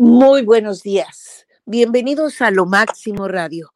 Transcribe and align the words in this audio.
Muy 0.00 0.42
buenos 0.42 0.84
días. 0.84 1.48
Bienvenidos 1.66 2.40
a 2.40 2.52
Lo 2.52 2.66
Máximo 2.66 3.26
Radio. 3.26 3.72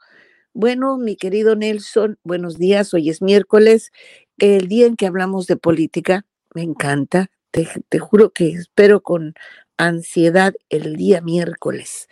Bueno, 0.55 0.97
mi 0.97 1.17
querido 1.17 1.57
Nelson, 1.57 2.17
buenos 2.23 2.59
días. 2.59 2.95
Hoy 2.95 3.11
es 3.11 3.23
miércoles, 3.23 3.91
el 4.39 4.69
día 4.69 4.87
en 4.87 4.95
que 4.95 5.09
hablamos 5.09 5.49
de 5.49 5.57
política. 5.57 6.25
Me 6.55 6.63
encanta. 6.63 7.33
Te, 7.51 7.99
juro 7.99 8.31
que 8.31 8.51
espero 8.51 9.03
con 9.03 9.35
ansiedad 9.77 10.55
el 10.69 10.95
día 10.95 11.21
miércoles. 11.23 12.09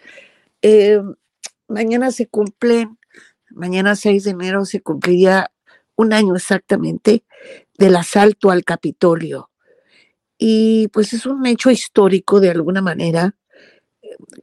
Eh, 0.60 1.00
mañana 1.68 2.10
se 2.10 2.26
cumplen, 2.26 2.98
mañana 3.48 3.94
6 3.94 4.24
de 4.24 4.30
enero 4.32 4.64
se 4.64 4.82
cumpliría 4.82 5.52
un 5.94 6.12
año 6.12 6.34
exactamente 6.34 7.22
del 7.78 7.94
asalto 7.94 8.50
al 8.50 8.64
Capitolio. 8.64 9.52
Y 10.36 10.88
pues 10.88 11.12
es 11.12 11.26
un 11.26 11.46
hecho 11.46 11.70
histórico 11.70 12.40
de 12.40 12.50
alguna 12.50 12.82
manera, 12.82 13.36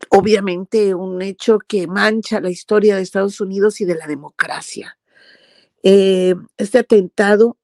obviamente 0.09 0.93
un 0.93 1.21
hecho 1.21 1.59
que 1.59 1.87
mancha 1.87 2.39
la 2.39 2.49
historia 2.49 2.95
de 2.95 3.01
Estados 3.01 3.41
Unidos 3.41 3.81
y 3.81 3.85
de 3.85 3.95
la 3.95 4.07
democracia. 4.07 4.97
Eh, 5.83 6.35
este 6.57 6.79
atentado 6.79 7.57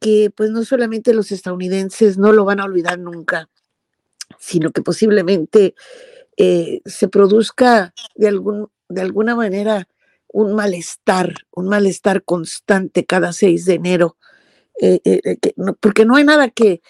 que 0.00 0.30
pues 0.34 0.50
no 0.50 0.64
solamente 0.64 1.14
los 1.14 1.32
estadounidenses 1.32 2.18
no 2.18 2.32
lo 2.32 2.44
van 2.44 2.60
a 2.60 2.64
olvidar 2.64 2.98
nunca, 2.98 3.48
sino 4.38 4.70
que 4.70 4.82
posiblemente 4.82 5.74
eh, 6.36 6.80
se 6.84 7.08
produzca 7.08 7.94
de, 8.14 8.28
algún, 8.28 8.68
de 8.88 9.00
alguna 9.00 9.34
manera 9.34 9.88
un 10.28 10.54
malestar, 10.54 11.34
un 11.52 11.68
malestar 11.68 12.24
constante 12.24 13.06
cada 13.06 13.32
6 13.32 13.64
de 13.64 13.74
enero, 13.74 14.16
eh, 14.80 15.38
porque 15.80 16.04
no 16.04 16.16
hay 16.16 16.24
nada 16.24 16.50
que, 16.50 16.82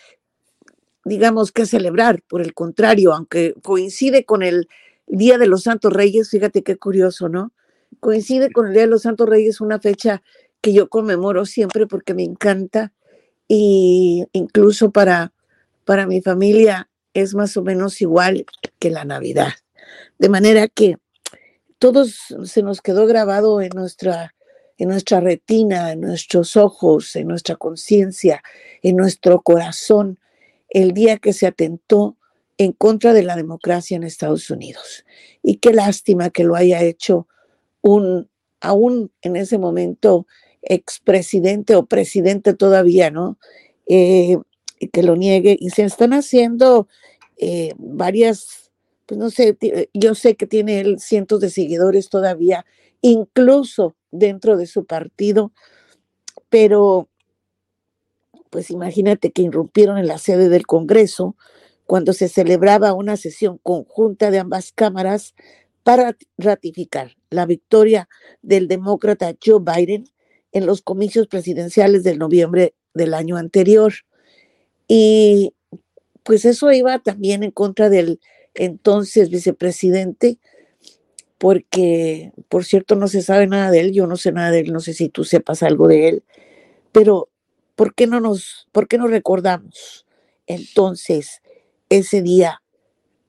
digamos, 1.05 1.53
que 1.53 1.67
celebrar, 1.67 2.23
por 2.23 2.41
el 2.41 2.55
contrario, 2.55 3.13
aunque 3.13 3.55
coincide 3.63 4.25
con 4.25 4.43
el 4.43 4.69
Día 5.07 5.39
de 5.39 5.47
los 5.47 5.65
Santos 5.65 5.93
Reyes, 5.93 6.31
fíjate 6.31 6.63
qué 6.63 6.77
curioso, 6.77 7.29
¿no? 7.29 7.53
Coincide 8.01 8.51
con 8.51 8.67
el 8.67 8.73
Día 8.73 8.83
de 8.83 8.89
los 8.89 9.03
Santos 9.03 9.29
Reyes, 9.29 9.61
una 9.61 9.79
fecha 9.79 10.23
que 10.61 10.73
yo 10.73 10.89
conmemoro 10.89 11.45
siempre 11.45 11.87
porque 11.87 12.15
me 12.15 12.23
encanta 12.23 12.93
y 13.47 14.25
incluso 14.33 14.91
para, 14.91 15.33
para 15.85 16.07
mi 16.07 16.23
familia 16.23 16.89
es 17.13 17.35
más 17.35 17.57
o 17.57 17.63
menos 17.63 18.01
igual 18.01 18.47
que 18.79 18.91
la 18.91 19.05
Navidad. 19.05 19.53
De 20.19 20.29
manera 20.29 20.69
que 20.69 20.97
todos 21.79 22.17
se 22.45 22.63
nos 22.63 22.81
quedó 22.81 23.07
grabado 23.07 23.61
en 23.61 23.71
nuestra, 23.75 24.35
en 24.79 24.89
nuestra 24.89 25.21
retina, 25.21 25.93
en 25.93 26.01
nuestros 26.01 26.57
ojos, 26.57 27.15
en 27.15 27.29
nuestra 27.29 27.57
conciencia, 27.57 28.43
en 28.83 28.97
nuestro 28.97 29.43
corazón, 29.43 30.19
el 30.75 30.93
día 30.93 31.17
que 31.17 31.33
se 31.33 31.47
atentó 31.47 32.19
en 32.59 32.73
contra 32.73 33.15
de 33.15 33.23
la 33.23 33.37
democracia 33.37 33.97
en 33.97 34.03
Estados 34.05 34.51
Unidos. 34.51 35.05
Y 35.43 35.57
qué 35.57 35.73
lástima 35.73 36.31
que 36.31 36.45
lo 36.45 36.57
haya 36.57 36.83
hecho 36.83 37.27
un, 37.81 38.29
aún 38.61 39.11
en 39.23 39.37
ese 39.37 39.57
momento, 39.57 40.27
expresidente 40.63 41.77
o 41.77 41.87
presidente 41.87 42.55
todavía, 42.55 43.11
¿no? 43.11 43.39
Eh, 43.87 44.39
que 44.93 45.03
lo 45.03 45.17
niegue. 45.17 45.57
Y 45.59 45.71
se 45.71 45.85
están 45.85 46.13
haciendo 46.13 46.89
eh, 47.37 47.73
varias, 47.79 48.73
pues 49.07 49.19
no 49.19 49.31
sé, 49.31 49.57
yo 49.95 50.15
sé 50.15 50.35
que 50.35 50.47
tiene 50.47 50.81
él 50.81 50.99
cientos 50.99 51.41
de 51.41 51.51
seguidores 51.51 52.09
todavía, 52.09 52.67
incluso 53.01 53.97
dentro 54.11 54.57
de 54.57 54.67
su 54.67 54.87
partido, 54.87 55.53
pero 56.49 57.09
pues 58.55 58.71
imagínate 58.71 59.33
que 59.33 59.43
irrumpieron 59.43 59.99
en 59.99 60.07
la 60.07 60.17
sede 60.17 60.49
del 60.49 60.65
Congreso 60.65 61.35
cuando 61.87 62.13
se 62.13 62.29
celebraba 62.29 62.93
una 62.93 63.17
sesión 63.17 63.59
conjunta 63.59 64.31
de 64.31 64.39
ambas 64.39 64.71
cámaras 64.71 65.35
para 65.83 66.17
ratificar 66.39 67.17
la 67.31 67.47
victoria 67.47 68.09
del 68.43 68.69
demócrata 68.69 69.35
Joe 69.45 69.59
Biden 69.59 70.05
en 70.53 70.67
los 70.67 70.83
comicios 70.83 71.27
presidenciales 71.27 72.05
del 72.05 72.21
noviembre 72.21 72.77
del 72.95 73.15
año 73.15 73.39
anterior. 73.39 73.93
Y 74.87 75.53
pues 76.23 76.45
eso 76.45 76.71
iba 76.71 77.01
también 77.01 77.43
en 77.43 77.51
contra 77.51 77.91
del 77.91 78.21
entonces 78.55 79.31
vicepresidente, 79.31 80.39
porque, 81.39 82.31
por 82.49 82.65
cierto, 82.65 82.95
no 82.95 83.09
se 83.09 83.21
sabe 83.21 83.49
nada 83.49 83.73
de 83.73 83.81
él, 83.81 83.93
yo 83.93 84.07
no 84.07 84.17
sé 84.17 84.31
nada 84.31 84.53
de 84.53 84.61
él, 84.61 84.73
no 84.73 84.79
sé 84.79 84.95
si 84.95 85.09
tú 85.09 85.25
sepas 85.25 85.65
algo 85.65 85.89
de 85.89 86.09
él, 86.09 86.25
pero 86.93 87.31
¿por 87.75 87.95
qué 87.95 88.07
no 88.07 88.21
nos, 88.21 88.69
por 88.73 88.89
qué 88.89 88.99
no 88.99 89.07
recordamos 89.07 90.07
entonces 90.47 91.43
ese 91.89 92.23
día 92.23 92.63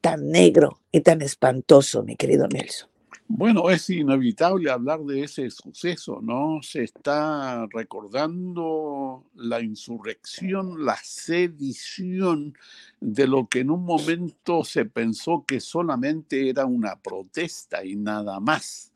tan 0.01 0.29
negro 0.29 0.81
y 0.91 1.01
tan 1.01 1.21
espantoso, 1.21 2.03
mi 2.03 2.15
querido 2.15 2.47
Nelson? 2.47 2.89
Bueno, 3.27 3.71
es 3.71 3.89
inevitable 3.89 4.69
hablar 4.69 4.99
de 5.01 5.23
ese 5.23 5.49
suceso, 5.49 6.19
¿no? 6.21 6.59
Se 6.61 6.83
está 6.83 7.65
recordando 7.73 9.23
la 9.33 9.61
insurrección, 9.61 10.85
la 10.85 10.95
sedición 11.01 12.55
de 12.99 13.27
lo 13.27 13.47
que 13.47 13.61
en 13.61 13.71
un 13.71 13.83
momento 13.83 14.63
se 14.63 14.85
pensó 14.85 15.43
que 15.47 15.59
solamente 15.59 16.49
era 16.49 16.67
una 16.67 16.97
protesta 16.97 17.83
y 17.83 17.95
nada 17.95 18.39
más. 18.39 18.93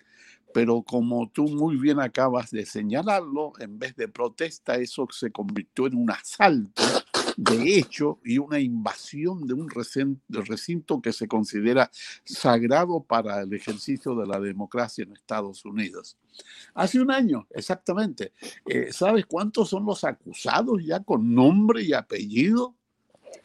Pero 0.53 0.81
como 0.81 1.29
tú 1.29 1.47
muy 1.47 1.77
bien 1.77 1.99
acabas 1.99 2.51
de 2.51 2.65
señalarlo, 2.65 3.53
en 3.59 3.77
vez 3.77 3.95
de 3.95 4.07
protesta, 4.07 4.75
eso 4.75 5.07
se 5.11 5.31
convirtió 5.31 5.87
en 5.87 5.95
un 5.95 6.11
asalto 6.11 6.83
de 7.39 7.77
hecho 7.77 8.19
y 8.25 8.37
una 8.37 8.59
invasión 8.59 9.47
de 9.47 9.53
un 9.53 9.69
recinto 9.69 11.01
que 11.01 11.13
se 11.13 11.25
considera 11.25 11.89
sagrado 12.25 13.01
para 13.01 13.41
el 13.41 13.53
ejercicio 13.53 14.13
de 14.15 14.27
la 14.27 14.41
democracia 14.41 15.05
en 15.05 15.13
Estados 15.13 15.63
Unidos. 15.63 16.17
Hace 16.73 16.99
un 16.99 17.11
año, 17.11 17.47
exactamente. 17.51 18.33
Eh, 18.65 18.91
¿Sabes 18.91 19.25
cuántos 19.25 19.69
son 19.69 19.85
los 19.85 20.03
acusados 20.03 20.83
ya 20.83 20.99
con 20.99 21.33
nombre 21.33 21.81
y 21.81 21.93
apellido? 21.93 22.75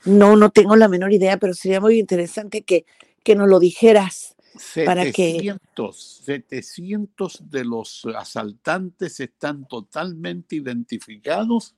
No, 0.04 0.34
no 0.34 0.50
tengo 0.50 0.74
la 0.74 0.88
menor 0.88 1.12
idea, 1.12 1.36
pero 1.36 1.54
sería 1.54 1.80
muy 1.80 2.00
interesante 2.00 2.62
que, 2.62 2.86
que 3.22 3.36
nos 3.36 3.48
lo 3.48 3.60
dijeras. 3.60 4.34
700, 4.56 4.86
para 4.86 5.12
que... 5.12 5.56
700 5.98 7.50
de 7.50 7.64
los 7.64 8.06
asaltantes 8.16 9.20
están 9.20 9.66
totalmente 9.66 10.56
identificados 10.56 11.74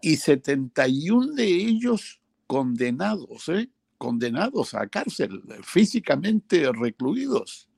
y 0.00 0.16
71 0.16 1.34
de 1.34 1.46
ellos 1.46 2.20
condenados, 2.46 3.48
¿eh? 3.48 3.70
condenados 3.98 4.74
a 4.74 4.88
cárcel, 4.88 5.42
físicamente 5.62 6.70
recluidos, 6.72 7.69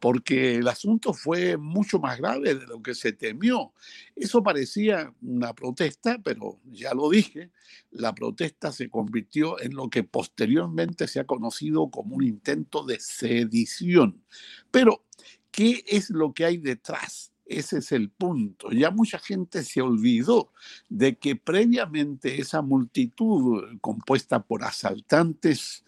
porque 0.00 0.56
el 0.56 0.68
asunto 0.68 1.12
fue 1.12 1.56
mucho 1.56 1.98
más 1.98 2.18
grave 2.18 2.54
de 2.54 2.66
lo 2.66 2.82
que 2.82 2.94
se 2.94 3.12
temió. 3.12 3.72
Eso 4.14 4.42
parecía 4.42 5.12
una 5.22 5.54
protesta, 5.54 6.18
pero 6.22 6.60
ya 6.64 6.94
lo 6.94 7.10
dije, 7.10 7.50
la 7.90 8.14
protesta 8.14 8.72
se 8.72 8.88
convirtió 8.88 9.60
en 9.60 9.74
lo 9.74 9.90
que 9.90 10.04
posteriormente 10.04 11.08
se 11.08 11.20
ha 11.20 11.24
conocido 11.24 11.90
como 11.90 12.16
un 12.16 12.24
intento 12.24 12.84
de 12.84 13.00
sedición. 13.00 14.22
Pero, 14.70 15.04
¿qué 15.50 15.84
es 15.86 16.10
lo 16.10 16.32
que 16.32 16.44
hay 16.44 16.58
detrás? 16.58 17.32
Ese 17.44 17.78
es 17.78 17.92
el 17.92 18.10
punto. 18.10 18.70
Ya 18.70 18.90
mucha 18.90 19.18
gente 19.18 19.64
se 19.64 19.80
olvidó 19.80 20.52
de 20.90 21.16
que 21.16 21.34
previamente 21.34 22.40
esa 22.40 22.60
multitud 22.60 23.64
compuesta 23.80 24.42
por 24.42 24.64
asaltantes 24.64 25.84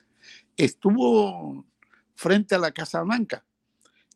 estuvo 0.57 1.67
frente 2.15 2.55
a 2.55 2.59
la 2.59 2.73
Casa 2.73 3.03
Blanca, 3.03 3.45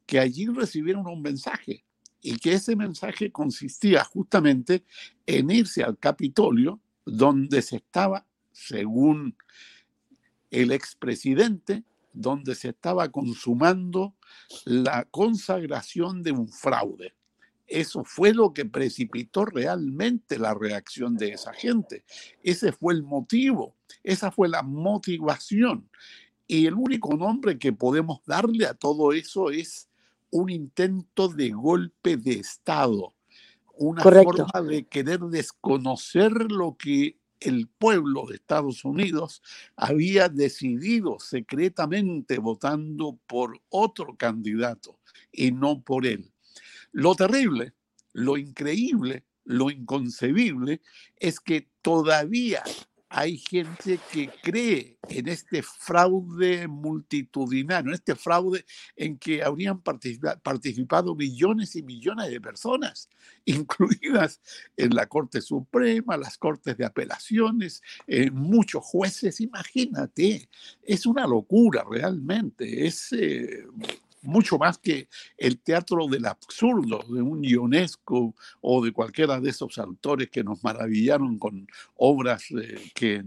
que 0.07 0.19
allí 0.19 0.47
recibieron 0.47 1.07
un 1.07 1.23
mensaje 1.23 1.85
y 2.21 2.39
que 2.39 2.55
ese 2.55 2.75
mensaje 2.75 3.31
consistía 3.31 4.03
justamente 4.05 4.85
en 5.27 5.51
irse 5.51 5.83
al 5.83 5.99
Capitolio, 5.99 6.81
donde 7.05 7.61
se 7.61 7.77
estaba, 7.77 8.27
según 8.51 9.37
el 10.51 10.73
expresidente, 10.73 11.85
donde 12.15 12.55
se 12.55 12.71
estaba 12.71 13.11
consumando 13.11 14.15
la 14.65 15.05
consagración 15.05 16.23
de 16.23 16.33
un 16.33 16.49
fraude. 16.49 17.13
Eso 17.67 18.05
fue 18.05 18.33
lo 18.33 18.53
que 18.55 18.65
precipitó 18.65 19.45
realmente 19.45 20.39
la 20.39 20.55
reacción 20.55 21.17
de 21.17 21.31
esa 21.31 21.53
gente. 21.53 22.05
Ese 22.43 22.73
fue 22.73 22.95
el 22.95 23.03
motivo, 23.03 23.75
esa 24.03 24.31
fue 24.31 24.49
la 24.49 24.63
motivación. 24.63 25.89
Y 26.47 26.67
el 26.67 26.75
único 26.75 27.17
nombre 27.17 27.59
que 27.59 27.73
podemos 27.73 28.21
darle 28.27 28.67
a 28.67 28.75
todo 28.75 29.13
eso 29.13 29.51
es 29.51 29.89
un 30.35 30.51
intento 30.51 31.29
de 31.29 31.51
golpe 31.51 32.17
de 32.17 32.33
Estado, 32.33 33.15
una 33.77 34.03
forma 34.03 34.63
de 34.63 34.85
querer 34.85 35.21
desconocer 35.21 36.33
lo 36.51 36.77
que 36.77 37.21
el 37.39 37.69
pueblo 37.69 38.27
de 38.27 38.35
Estados 38.35 38.85
Unidos 38.85 39.43
había 39.77 40.29
decidido 40.29 41.21
secretamente 41.21 42.39
votando 42.39 43.17
por 43.29 43.61
otro 43.69 44.17
candidato 44.17 44.99
y 45.31 45.53
no 45.53 45.83
por 45.83 46.05
él. 46.05 46.33
Lo 46.91 47.15
terrible, 47.15 47.75
lo 48.13 48.37
increíble, 48.37 49.25
lo 49.45 49.71
inconcebible 49.71 50.81
es 51.17 51.39
que 51.39 51.69
todavía 51.81 52.65
hay 53.17 53.39
gente 53.39 54.01
que 54.13 54.29
cree 54.43 54.99
en 55.09 55.29
este 55.29 55.63
fraude 55.63 56.67
multitudinario, 56.67 57.91
en 57.91 57.95
este 57.95 58.17
fraude 58.17 58.65
en 58.97 59.17
que 59.19 59.41
habrían 59.41 59.81
participado 59.81 61.15
millones 61.15 61.77
y 61.77 61.85
millones 61.85 62.29
de 62.29 62.41
personas, 62.41 63.09
incluidas 63.45 64.41
en 64.77 64.97
la 64.97 65.07
Corte 65.07 65.41
Suprema, 65.41 66.17
las 66.17 66.37
Cortes 66.37 66.77
de 66.77 66.85
Apelaciones, 66.85 67.83
muchos 68.33 68.83
jueces. 68.85 69.41
Imagínate, 69.41 70.49
es 70.83 71.07
una 71.07 71.25
locura 71.25 71.85
realmente, 71.89 72.85
es 72.85 73.13
eh, 73.13 73.65
mucho 74.25 74.59
más 74.59 74.79
que 74.79 75.09
el 75.37 75.59
teatro 75.59 76.07
del 76.07 76.27
absurdo 76.27 77.05
de 77.09 77.23
un 77.23 77.43
Ionesco 77.45 78.35
o 78.61 78.85
de 78.85 78.93
cualquiera 78.93 79.41
de 79.41 79.51
esos 79.51 79.79
autores 79.79 80.31
que 80.31 80.45
nos 80.45 80.63
maravillaron 80.63 81.39
con 81.39 81.67
obras 81.97 82.45
eh, 82.51 82.91
que 82.95 83.25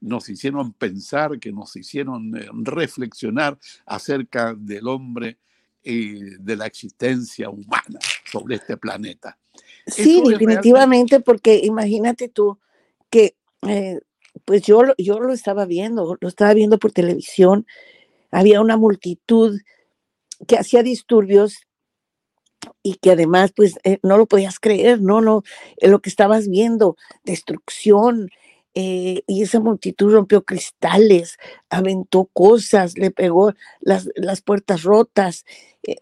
nos 0.00 0.28
hicieron 0.28 0.72
pensar, 0.72 1.38
que 1.38 1.52
nos 1.52 1.74
hicieron 1.76 2.36
eh, 2.36 2.48
reflexionar 2.52 3.58
acerca 3.86 4.54
del 4.54 4.88
hombre 4.88 5.38
y 5.82 6.36
de 6.36 6.56
la 6.56 6.66
existencia 6.66 7.48
humana 7.48 7.98
sobre 8.30 8.56
este 8.56 8.76
planeta. 8.76 9.38
Sí, 9.86 10.22
definitivamente, 10.26 11.20
porque 11.20 11.60
imagínate 11.64 12.28
tú 12.28 12.58
que, 13.10 13.36
eh, 13.66 14.00
pues 14.44 14.62
yo, 14.62 14.82
yo 14.98 15.18
lo 15.20 15.32
estaba 15.32 15.64
viendo, 15.64 16.16
lo 16.20 16.28
estaba 16.28 16.52
viendo 16.52 16.78
por 16.78 16.92
televisión, 16.92 17.66
había 18.30 18.60
una 18.60 18.76
multitud 18.76 19.58
que 20.46 20.56
hacía 20.56 20.82
disturbios 20.82 21.66
y 22.82 22.94
que 22.94 23.12
además 23.12 23.52
pues 23.54 23.78
eh, 23.84 23.98
no 24.02 24.16
lo 24.16 24.26
podías 24.26 24.58
creer, 24.58 25.00
no, 25.00 25.20
no, 25.20 25.42
lo 25.80 26.00
que 26.00 26.10
estabas 26.10 26.48
viendo, 26.48 26.96
destrucción, 27.24 28.30
eh, 28.74 29.22
y 29.26 29.42
esa 29.42 29.60
multitud 29.60 30.12
rompió 30.12 30.44
cristales, 30.44 31.38
aventó 31.70 32.26
cosas, 32.32 32.96
le 32.96 33.10
pegó 33.10 33.52
las, 33.80 34.08
las 34.14 34.40
puertas 34.40 34.82
rotas, 34.82 35.44
eh, 35.82 35.96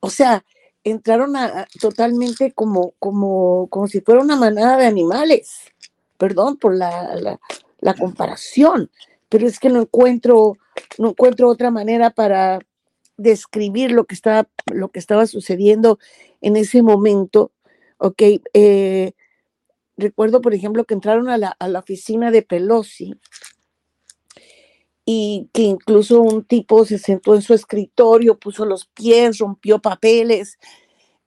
o 0.00 0.10
sea, 0.10 0.44
entraron 0.82 1.36
a, 1.36 1.66
totalmente 1.80 2.52
como, 2.52 2.94
como, 2.98 3.68
como 3.68 3.86
si 3.88 4.00
fuera 4.00 4.20
una 4.22 4.36
manada 4.36 4.76
de 4.76 4.86
animales, 4.86 5.72
perdón 6.16 6.56
por 6.56 6.74
la, 6.74 7.14
la, 7.16 7.38
la 7.80 7.94
comparación, 7.94 8.90
pero 9.28 9.46
es 9.46 9.58
que 9.58 9.68
no 9.68 9.82
encuentro, 9.82 10.56
no 10.98 11.10
encuentro 11.10 11.48
otra 11.48 11.70
manera 11.70 12.10
para, 12.10 12.60
describir 13.16 13.92
lo 13.92 14.04
que 14.04 14.14
estaba, 14.14 14.48
lo 14.72 14.90
que 14.90 14.98
estaba 14.98 15.26
sucediendo 15.26 15.98
en 16.40 16.56
ese 16.56 16.82
momento. 16.82 17.52
Ok, 17.98 18.22
eh, 18.52 19.12
recuerdo, 19.96 20.40
por 20.40 20.54
ejemplo, 20.54 20.84
que 20.84 20.94
entraron 20.94 21.28
a 21.28 21.38
la, 21.38 21.78
oficina 21.78 22.30
de 22.30 22.42
Pelosi 22.42 23.14
y 25.04 25.48
que 25.52 25.62
incluso 25.62 26.20
un 26.20 26.44
tipo 26.44 26.84
se 26.84 26.98
sentó 26.98 27.34
en 27.34 27.42
su 27.42 27.54
escritorio, 27.54 28.38
puso 28.38 28.64
los 28.66 28.86
pies, 28.86 29.38
rompió 29.38 29.80
papeles, 29.80 30.58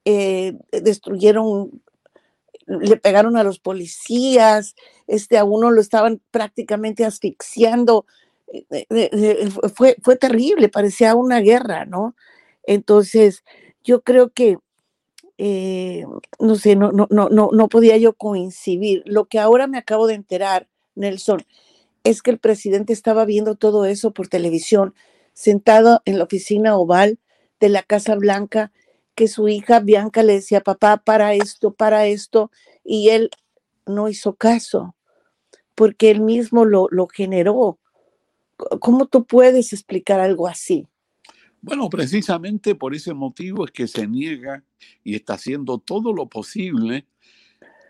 eh, 0.06 0.54
destruyeron, 0.72 1.82
le 2.66 2.98
pegaron 2.98 3.38
a 3.38 3.44
los 3.44 3.60
policías, 3.60 4.76
este, 5.08 5.38
a 5.38 5.46
uno 5.46 5.72
lo 5.72 5.82
estaban 5.82 6.22
prácticamente 6.30 7.06
asfixiando 7.06 8.06
fue, 9.76 9.96
fue 10.02 10.16
terrible, 10.16 10.70
parecía 10.70 11.16
una 11.16 11.40
guerra, 11.40 11.86
¿no? 11.86 12.16
Entonces, 12.64 13.44
yo 13.84 14.02
creo 14.02 14.30
que, 14.30 14.58
eh, 15.38 16.06
no 16.40 16.56
sé, 16.56 16.76
no, 16.76 16.92
no, 16.92 17.08
no, 17.10 17.30
no, 17.30 17.50
no 17.54 17.70
podía 17.70 17.98
yo 17.98 18.14
coincidir. 18.14 19.04
Lo 19.06 19.26
que 19.26 19.40
ahora 19.40 19.68
me 19.68 19.78
acabo 19.78 20.08
de 20.08 20.16
enterar, 20.16 20.68
Nelson, 20.96 21.44
es 22.04 22.22
que 22.22 22.32
el 22.32 22.40
presidente 22.40 22.94
estaba 22.94 23.26
viendo 23.26 23.56
todo 23.56 23.86
eso 23.86 24.12
por 24.12 24.28
televisión, 24.28 24.96
sentado 25.34 26.02
en 26.06 26.18
la 26.18 26.26
oficina 26.26 26.78
oval 26.78 27.20
de 27.60 27.70
la 27.70 27.84
Casa 27.84 28.16
Blanca, 28.16 28.72
que 29.16 29.28
su 29.28 29.48
hija 29.48 29.80
Bianca 29.80 30.24
le 30.24 30.34
decía, 30.34 30.62
papá, 30.62 30.98
para 30.98 31.34
esto, 31.34 31.74
para 31.74 32.08
esto, 32.08 32.52
y 32.84 33.10
él 33.10 33.30
no 33.86 34.10
hizo 34.10 34.36
caso, 34.36 34.96
porque 35.76 36.12
él 36.12 36.22
mismo 36.22 36.66
lo, 36.66 36.88
lo 36.90 37.08
generó. 37.08 37.80
¿Cómo 38.80 39.06
tú 39.06 39.26
puedes 39.26 39.74
explicar 39.74 40.20
algo 40.20 40.48
así? 40.48 40.88
Bueno, 41.62 41.90
precisamente 41.90 42.76
por 42.76 42.96
ese 42.96 43.14
motivo 43.14 43.66
es 43.66 43.72
que 43.72 43.88
se 43.88 44.08
niega 44.08 44.64
y 45.04 45.16
está 45.16 45.34
haciendo 45.34 45.78
todo 45.78 46.14
lo 46.14 46.28
posible 46.28 47.06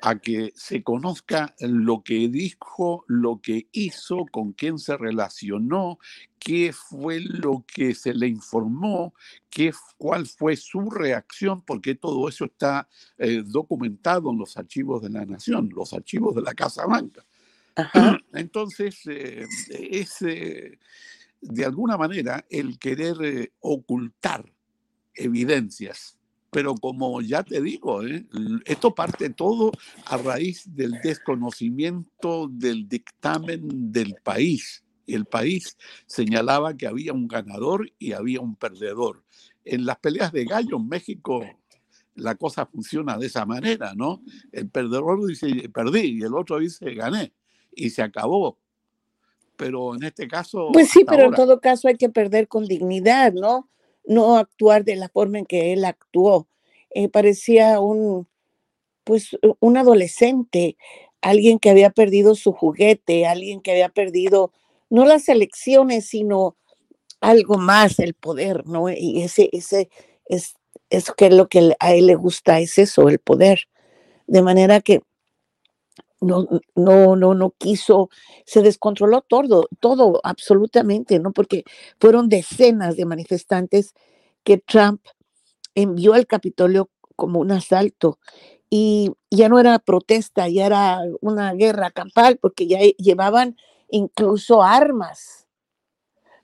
a 0.01 0.17
que 0.17 0.53
se 0.55 0.81
conozca 0.81 1.53
lo 1.59 2.03
que 2.03 2.29
dijo, 2.29 3.03
lo 3.07 3.41
que 3.41 3.67
hizo, 3.71 4.25
con 4.31 4.53
quién 4.53 4.79
se 4.79 4.97
relacionó, 4.97 5.99
qué 6.39 6.71
fue 6.73 7.19
lo 7.19 7.65
que 7.67 7.93
se 7.93 8.13
le 8.13 8.27
informó, 8.27 9.13
qué, 9.49 9.73
cuál 9.97 10.25
fue 10.25 10.55
su 10.55 10.89
reacción, 10.89 11.61
porque 11.61 11.95
todo 11.95 12.29
eso 12.29 12.45
está 12.45 12.87
eh, 13.17 13.43
documentado 13.45 14.31
en 14.31 14.37
los 14.37 14.55
archivos 14.57 15.01
de 15.01 15.09
la 15.09 15.25
Nación, 15.25 15.69
los 15.75 15.93
archivos 15.93 16.35
de 16.35 16.41
la 16.41 16.53
Casa 16.53 16.85
Blanca. 16.85 17.25
Entonces, 18.33 19.01
eh, 19.07 19.45
es 19.69 20.21
eh, 20.21 20.79
de 21.41 21.65
alguna 21.65 21.97
manera 21.97 22.45
el 22.49 22.77
querer 22.79 23.17
eh, 23.21 23.51
ocultar 23.59 24.51
evidencias. 25.13 26.17
Pero 26.51 26.73
como 26.75 27.21
ya 27.21 27.43
te 27.43 27.61
digo, 27.61 28.01
esto 28.65 28.95
parte 28.95 29.29
todo 29.29 29.71
a 30.05 30.17
raíz 30.17 30.63
del 30.65 30.93
desconocimiento 31.03 32.47
del 32.51 32.89
dictamen 32.89 33.91
del 33.91 34.15
país. 34.23 34.83
El 35.05 35.25
país 35.25 35.77
señalaba 36.07 36.75
que 36.75 36.87
había 36.87 37.13
un 37.13 37.27
ganador 37.27 37.91
y 37.99 38.13
había 38.13 38.41
un 38.41 38.55
perdedor. 38.55 39.23
En 39.63 39.85
las 39.85 39.97
peleas 39.97 40.31
de 40.31 40.45
gallo 40.45 40.77
en 40.77 40.87
México 40.87 41.45
la 42.15 42.35
cosa 42.35 42.65
funciona 42.65 43.17
de 43.17 43.27
esa 43.27 43.45
manera, 43.45 43.93
¿no? 43.95 44.23
El 44.51 44.69
perdedor 44.69 45.25
dice 45.27 45.69
perdí 45.69 46.17
y 46.17 46.21
el 46.23 46.33
otro 46.33 46.57
dice 46.57 46.93
gané 46.95 47.31
y 47.71 47.89
se 47.89 48.01
acabó. 48.01 48.57
Pero 49.55 49.95
en 49.95 50.03
este 50.03 50.27
caso... 50.27 50.69
Pues 50.71 50.89
sí, 50.89 51.03
pero 51.07 51.25
en 51.25 51.33
todo 51.33 51.59
caso 51.59 51.87
hay 51.87 51.95
que 51.95 52.09
perder 52.09 52.47
con 52.47 52.65
dignidad, 52.65 53.33
¿no? 53.33 53.69
No 54.05 54.37
actuar 54.37 54.85
de 54.85 54.95
la 54.95 55.09
forma 55.09 55.39
en 55.39 55.45
que 55.45 55.73
él 55.73 55.85
actuó. 55.85 56.47
Eh, 56.91 57.09
parecía 57.09 57.79
un, 57.79 58.27
pues, 59.03 59.37
un 59.59 59.77
adolescente, 59.77 60.77
alguien 61.21 61.59
que 61.59 61.69
había 61.69 61.89
perdido 61.89 62.35
su 62.35 62.53
juguete, 62.53 63.27
alguien 63.27 63.61
que 63.61 63.71
había 63.71 63.89
perdido 63.89 64.51
no 64.89 65.05
las 65.05 65.29
elecciones, 65.29 66.07
sino 66.07 66.55
algo 67.21 67.57
más, 67.57 67.99
el 67.99 68.13
poder, 68.13 68.65
¿no? 68.65 68.89
Y 68.89 69.21
ese, 69.21 69.49
ese, 69.51 69.89
es, 70.25 70.55
eso 70.89 71.13
que 71.15 71.27
es 71.27 71.33
lo 71.33 71.47
que 71.47 71.75
a 71.79 71.93
él 71.93 72.07
le 72.07 72.15
gusta, 72.15 72.59
es 72.59 72.77
eso, 72.77 73.09
el 73.09 73.19
poder. 73.19 73.67
De 74.27 74.41
manera 74.41 74.81
que 74.81 75.01
no, 76.21 76.47
no, 76.75 77.15
no, 77.15 77.33
no 77.33 77.51
quiso, 77.57 78.09
se 78.45 78.61
descontroló 78.61 79.21
todo, 79.21 79.67
todo 79.79 80.19
absolutamente, 80.23 81.19
¿no? 81.19 81.31
Porque 81.31 81.63
fueron 81.99 82.29
decenas 82.29 82.97
de 82.97 83.05
manifestantes 83.05 83.93
que 84.43 84.57
Trump 84.57 85.01
envió 85.75 86.13
al 86.13 86.27
Capitolio 86.27 86.89
como 87.15 87.39
un 87.39 87.51
asalto 87.51 88.19
y 88.69 89.11
ya 89.31 89.49
no 89.49 89.59
era 89.59 89.79
protesta, 89.79 90.47
ya 90.49 90.65
era 90.67 91.01
una 91.21 91.53
guerra 91.53 91.91
campal 91.91 92.37
porque 92.41 92.67
ya 92.67 92.79
llevaban 92.97 93.57
incluso 93.89 94.63
armas, 94.63 95.47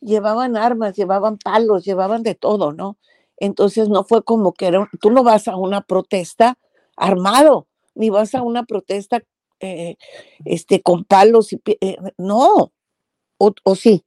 llevaban 0.02 0.58
armas, 0.58 0.96
llevaban 0.96 1.38
palos, 1.38 1.84
llevaban 1.86 2.24
de 2.24 2.36
todo, 2.36 2.74
¿no? 2.74 2.98
Entonces 3.38 3.90
no 3.90 4.04
fue 4.04 4.24
como 4.24 4.54
que 4.54 4.68
era, 4.68 4.90
tú 5.02 5.12
no 5.12 5.24
vas 5.24 5.48
a 5.48 5.58
una 5.58 5.82
protesta 5.82 6.58
armado, 6.96 7.68
ni 7.96 8.10
vas 8.10 8.36
a 8.36 8.42
una 8.44 8.64
protesta 8.64 9.22
eh, 9.66 9.98
este, 10.46 10.82
con 10.82 11.04
palos 11.04 11.54
y 11.54 11.62
eh, 11.82 11.98
no, 12.18 12.72
o, 13.38 13.76
sí. 13.76 14.04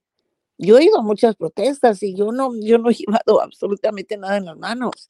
Yo 0.60 0.78
he 0.78 0.84
ido 0.84 0.98
a 0.98 1.02
muchas 1.02 1.36
protestas 1.36 2.02
y 2.02 2.16
yo 2.16 2.32
no, 2.32 2.50
yo 2.60 2.78
no 2.78 2.90
he 2.90 2.94
llevado 2.94 3.40
absolutamente 3.40 4.16
nada 4.16 4.38
en 4.38 4.46
las 4.46 4.58
manos. 4.58 5.08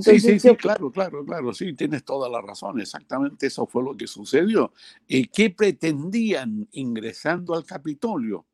sí, 0.00 0.20
sí, 0.20 0.38
sí, 0.38 0.56
claro, 0.56 0.90
claro, 0.90 1.24
claro, 1.24 1.54
sí, 1.54 1.72
tienes 1.72 2.04
toda 2.04 2.28
la 2.28 2.42
razón, 2.42 2.80
exactamente 2.80 3.46
eso 3.46 3.66
fue 3.66 3.82
lo 3.82 3.96
que 3.96 4.06
sucedió. 4.06 4.72
¿Y 5.06 5.28
qué 5.28 5.50
pretendían 5.50 6.68
ingresando 6.72 7.54
al 7.54 7.64
Capitolio? 7.64 8.44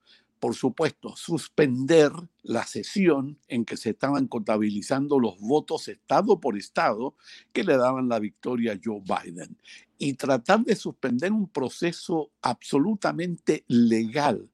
Por 0.45 0.55
supuesto, 0.55 1.17
suspender 1.17 2.13
la 2.43 2.67
sesión 2.67 3.39
en 3.49 3.65
que 3.65 3.79
se 3.79 3.89
estaban 3.89 4.27
contabilizando 4.27 5.19
los 5.19 5.41
votos 5.41 5.89
estado 5.89 6.39
por 6.39 6.59
estado 6.59 7.15
que 7.55 7.65
le 7.65 7.79
daban 7.79 8.11
la 8.11 8.19
victoria 8.19 8.75
a 8.75 8.79
Joe 8.85 9.01
Biden 9.01 9.57
y 9.97 10.13
tratar 10.13 10.63
de 10.63 10.77
suspender 10.77 11.33
un 11.33 11.49
proceso 11.49 12.31
absolutamente 12.43 13.65
legal, 13.69 14.51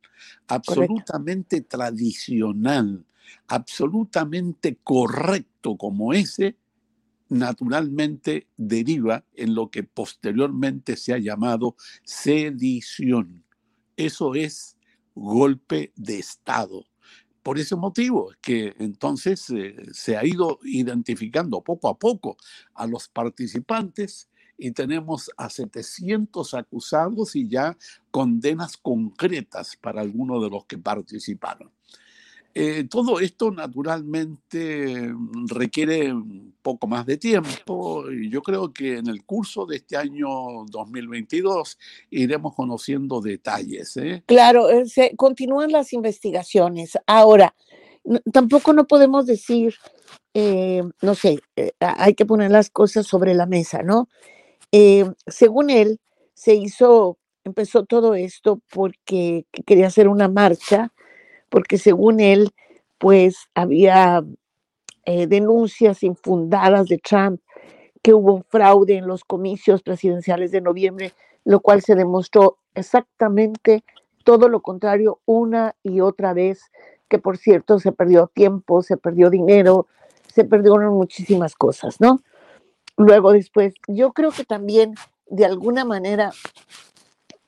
absolutamente 0.47 1.63
tradicional, 1.63 3.05
absolutamente 3.49 4.79
correcto 4.85 5.77
como 5.77 6.13
ese, 6.13 6.57
naturalmente 7.31 8.47
deriva 8.57 9.25
en 9.35 9.57
lo 9.57 9.73
que 9.73 9.83
posteriormente 9.83 10.95
se 10.95 11.15
ha 11.15 11.19
llamado 11.19 11.75
sedición. 12.05 13.43
Eso 13.97 14.37
es 14.37 14.77
golpe 15.14 15.93
de 15.97 16.19
Estado. 16.19 16.87
Por 17.43 17.59
ese 17.59 17.76
motivo 17.76 18.33
que 18.40 18.75
entonces 18.79 19.49
eh, 19.50 19.75
se 19.93 20.17
ha 20.17 20.25
ido 20.25 20.59
identificando 20.62 21.62
poco 21.62 21.88
a 21.88 21.99
poco 21.99 22.37
a 22.75 22.87
los 22.87 23.09
participantes 23.09 24.29
y 24.59 24.73
tenemos 24.73 25.31
a 25.38 25.49
700 25.49 26.52
acusados 26.52 27.35
y 27.35 27.49
ya 27.49 27.79
condenas 28.11 28.76
concretas 28.76 29.76
para 29.76 30.02
algunos 30.02 30.43
de 30.43 30.50
los 30.50 30.67
que 30.67 30.76
participaron. 30.76 31.73
Eh, 32.52 32.85
todo 32.90 33.21
esto 33.21 33.50
naturalmente 33.52 35.12
requiere 35.47 36.12
un 36.12 36.54
poco 36.62 36.88
más 36.88 37.07
de 37.07 37.16
tiempo 37.16 38.11
y 38.11 38.28
yo 38.28 38.42
creo 38.42 38.73
que 38.73 38.99
en 38.99 39.07
el 39.07 39.25
curso 39.25 39.66
de 39.66 39.76
este 39.76 39.97
año 39.97 40.28
2022 40.69 41.78
iremos 42.11 42.54
conociendo 42.54 43.21
detalles. 43.21 43.97
¿eh? 43.97 44.25
Claro, 44.26 44.69
eh, 44.69 44.87
se 44.87 45.14
continúan 45.16 45.71
las 45.71 45.92
investigaciones. 45.92 46.99
Ahora, 47.07 47.54
tampoco 48.33 48.73
no 48.73 48.87
podemos 48.87 49.26
decir, 49.26 49.76
no 50.35 51.14
sé, 51.14 51.40
hay 51.78 52.14
que 52.14 52.26
poner 52.26 52.50
las 52.50 52.69
cosas 52.71 53.07
sobre 53.07 53.35
la 53.35 53.47
mesa, 53.47 53.83
¿no? 53.83 54.09
según 55.26 55.71
él, 55.71 55.99
se 56.33 56.54
hizo, 56.54 57.19
empezó 57.45 57.85
todo 57.85 58.14
esto 58.14 58.61
porque 58.71 59.47
quería 59.66 59.88
hacer 59.88 60.09
una 60.09 60.28
marcha 60.28 60.92
porque 61.50 61.76
según 61.76 62.21
él, 62.21 62.50
pues 62.99 63.49
había 63.54 64.25
eh, 65.04 65.26
denuncias 65.26 66.02
infundadas 66.02 66.87
de 66.88 66.99
Trump 66.99 67.40
que 68.02 68.14
hubo 68.14 68.42
fraude 68.49 68.97
en 68.97 69.07
los 69.07 69.25
comicios 69.25 69.83
presidenciales 69.83 70.52
de 70.52 70.61
noviembre, 70.62 71.12
lo 71.45 71.61
cual 71.61 71.83
se 71.83 71.95
demostró 71.95 72.59
exactamente 72.75 73.85
todo 74.25 74.49
lo 74.49 74.61
contrario 74.61 75.21
una 75.26 75.75
y 75.83 76.00
otra 76.00 76.33
vez, 76.33 76.71
que 77.09 77.19
por 77.19 77.37
cierto 77.37 77.78
se 77.78 77.92
perdió 77.92 78.28
tiempo, 78.28 78.83
se 78.83 78.97
perdió 78.97 79.30
dinero, 79.30 79.87
se 80.33 80.45
perdieron 80.45 80.95
muchísimas 80.95 81.54
cosas, 81.54 82.00
¿no? 82.00 82.21
Luego 82.97 83.33
después, 83.33 83.75
yo 83.88 84.12
creo 84.12 84.30
que 84.30 84.45
también 84.45 84.95
de 85.26 85.45
alguna 85.45 85.85
manera 85.85 86.33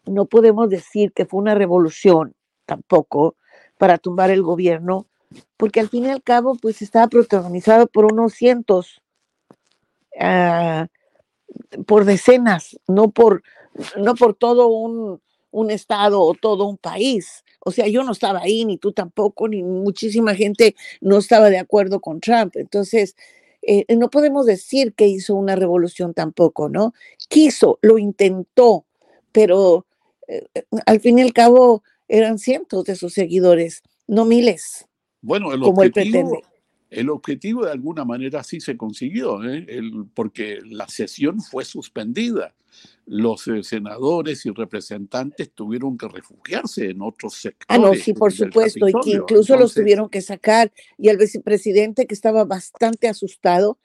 no 0.07 0.25
podemos 0.27 0.69
decir 0.69 1.13
que 1.13 1.27
fue 1.27 1.41
una 1.41 1.55
revolución 1.55 2.35
tampoco, 2.67 3.37
para 3.83 3.99
tumbar 3.99 4.31
el 4.31 4.43
gobierno, 4.43 5.09
porque 5.57 5.81
al 5.81 5.89
fin 5.89 6.05
y 6.05 6.11
al 6.11 6.23
cabo, 6.23 6.55
pues 6.55 6.83
estaba 6.83 7.09
protagonizado 7.09 7.89
por 7.89 8.05
unos 8.05 8.33
cientos, 8.33 9.03
ah, 10.21 10.87
por 11.85 12.05
decenas, 12.05 12.79
no 12.87 13.11
por, 13.11 13.43
no 13.97 14.15
por 14.15 14.35
todo 14.35 14.69
un, 14.69 15.21
estado 15.69 16.23
o 16.23 16.35
todo 16.35 16.69
un 16.69 16.77
país. 16.77 17.43
O 17.59 17.73
sea, 17.73 17.89
yo 17.89 18.05
no 18.05 18.13
estaba 18.13 18.39
ahí, 18.43 18.65
ni 18.65 18.79
tú 18.79 18.93
tampoco, 18.93 19.49
ni 19.49 19.65
muchísima 19.65 20.37
gente 20.37 20.77
no 21.01 21.19
estaba 21.19 21.51
de 21.51 21.59
acuerdo 21.59 21.99
con 21.99 22.21
Trump. 22.21 22.55
Entonces, 22.55 23.17
eh, 23.63 23.85
no 23.97 24.11
podemos 24.11 24.47
decir 24.47 24.95
que 24.95 25.09
hizo 25.09 25.35
una 25.35 25.57
revolución 25.57 26.15
tampoco, 26.15 26.69
¿no? 26.69 26.95
Quiso, 27.29 27.81
lo 27.83 27.99
intentó, 27.99 28.85
pero 29.33 29.87
eh, 30.29 30.47
al 30.87 31.01
fin 31.01 31.19
y 31.19 31.23
al 31.23 31.33
cabo 31.33 31.83
eran 32.13 32.39
cientos 32.39 32.85
de 32.85 32.95
sus 32.95 33.15
seguidores, 33.15 33.83
no 34.07 34.27
miles. 34.27 34.87
Bueno, 35.23 35.53
el 35.55 35.61
como 35.61 35.81
objetivo, 35.81 36.43
el 36.91 37.09
objetivo 37.09 37.65
de 37.65 37.73
alguna 37.73 38.05
manera 38.05 38.45
sí 38.45 38.61
se 38.61 38.77
consiguió, 38.77 39.43
¿eh? 39.43 39.67
porque 40.15 40.59
la 40.63 40.87
sesión 40.89 41.41
fue 41.41 41.65
suspendida. 41.65 42.55
Los 43.07 43.49
eh, 43.49 43.63
senadores 43.63 44.45
y 44.45 44.51
representantes 44.51 45.53
tuvieron 45.53 45.97
que 45.97 46.07
refugiarse 46.07 46.91
en 46.91 47.01
otros 47.01 47.35
sectores. 47.35 47.67
Ah, 47.69 47.79
no, 47.79 47.95
sí, 47.95 48.13
por 48.13 48.31
supuesto, 48.31 48.87
y 48.87 48.93
que 48.93 49.11
incluso 49.13 49.57
los 49.57 49.73
tuvieron 49.73 50.11
que 50.11 50.21
sacar. 50.21 50.71
Y 50.99 51.09
el 51.09 51.17
vicepresidente, 51.17 52.07
que 52.07 52.15
estaba 52.15 52.45
bastante 52.45 53.09
asustado, 53.09 53.79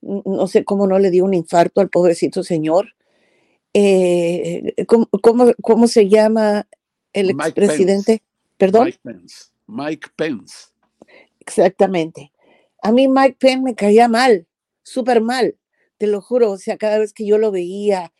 no 0.00 0.46
sé 0.48 0.64
cómo 0.64 0.88
no 0.88 0.98
le 0.98 1.12
dio 1.12 1.24
un 1.24 1.34
infarto 1.34 1.80
al 1.80 1.90
pobrecito 1.90 2.42
señor. 2.42 2.94
Eh, 3.72 4.74
¿cómo, 4.86 5.08
cómo, 5.62 5.86
se 5.86 6.08
llama 6.08 6.66
el 7.12 7.30
expresidente, 7.30 8.22
perdón. 8.56 8.86
Mike 8.86 9.00
Pence. 9.02 9.44
Mike 9.66 10.08
Pence. 10.16 10.54
Exactamente. 11.40 12.32
A 12.82 12.92
mí 12.92 13.08
Mike 13.08 13.36
Pence 13.38 13.62
me 13.62 13.74
caía 13.74 14.08
mal, 14.08 14.46
súper 14.82 15.20
mal, 15.20 15.56
te 15.98 16.06
lo 16.06 16.20
juro. 16.20 16.50
O 16.52 16.58
sea, 16.58 16.76
cada 16.76 16.98
vez 16.98 17.12
que 17.12 17.26
yo 17.26 17.38
lo 17.38 17.50
veía 17.50 18.12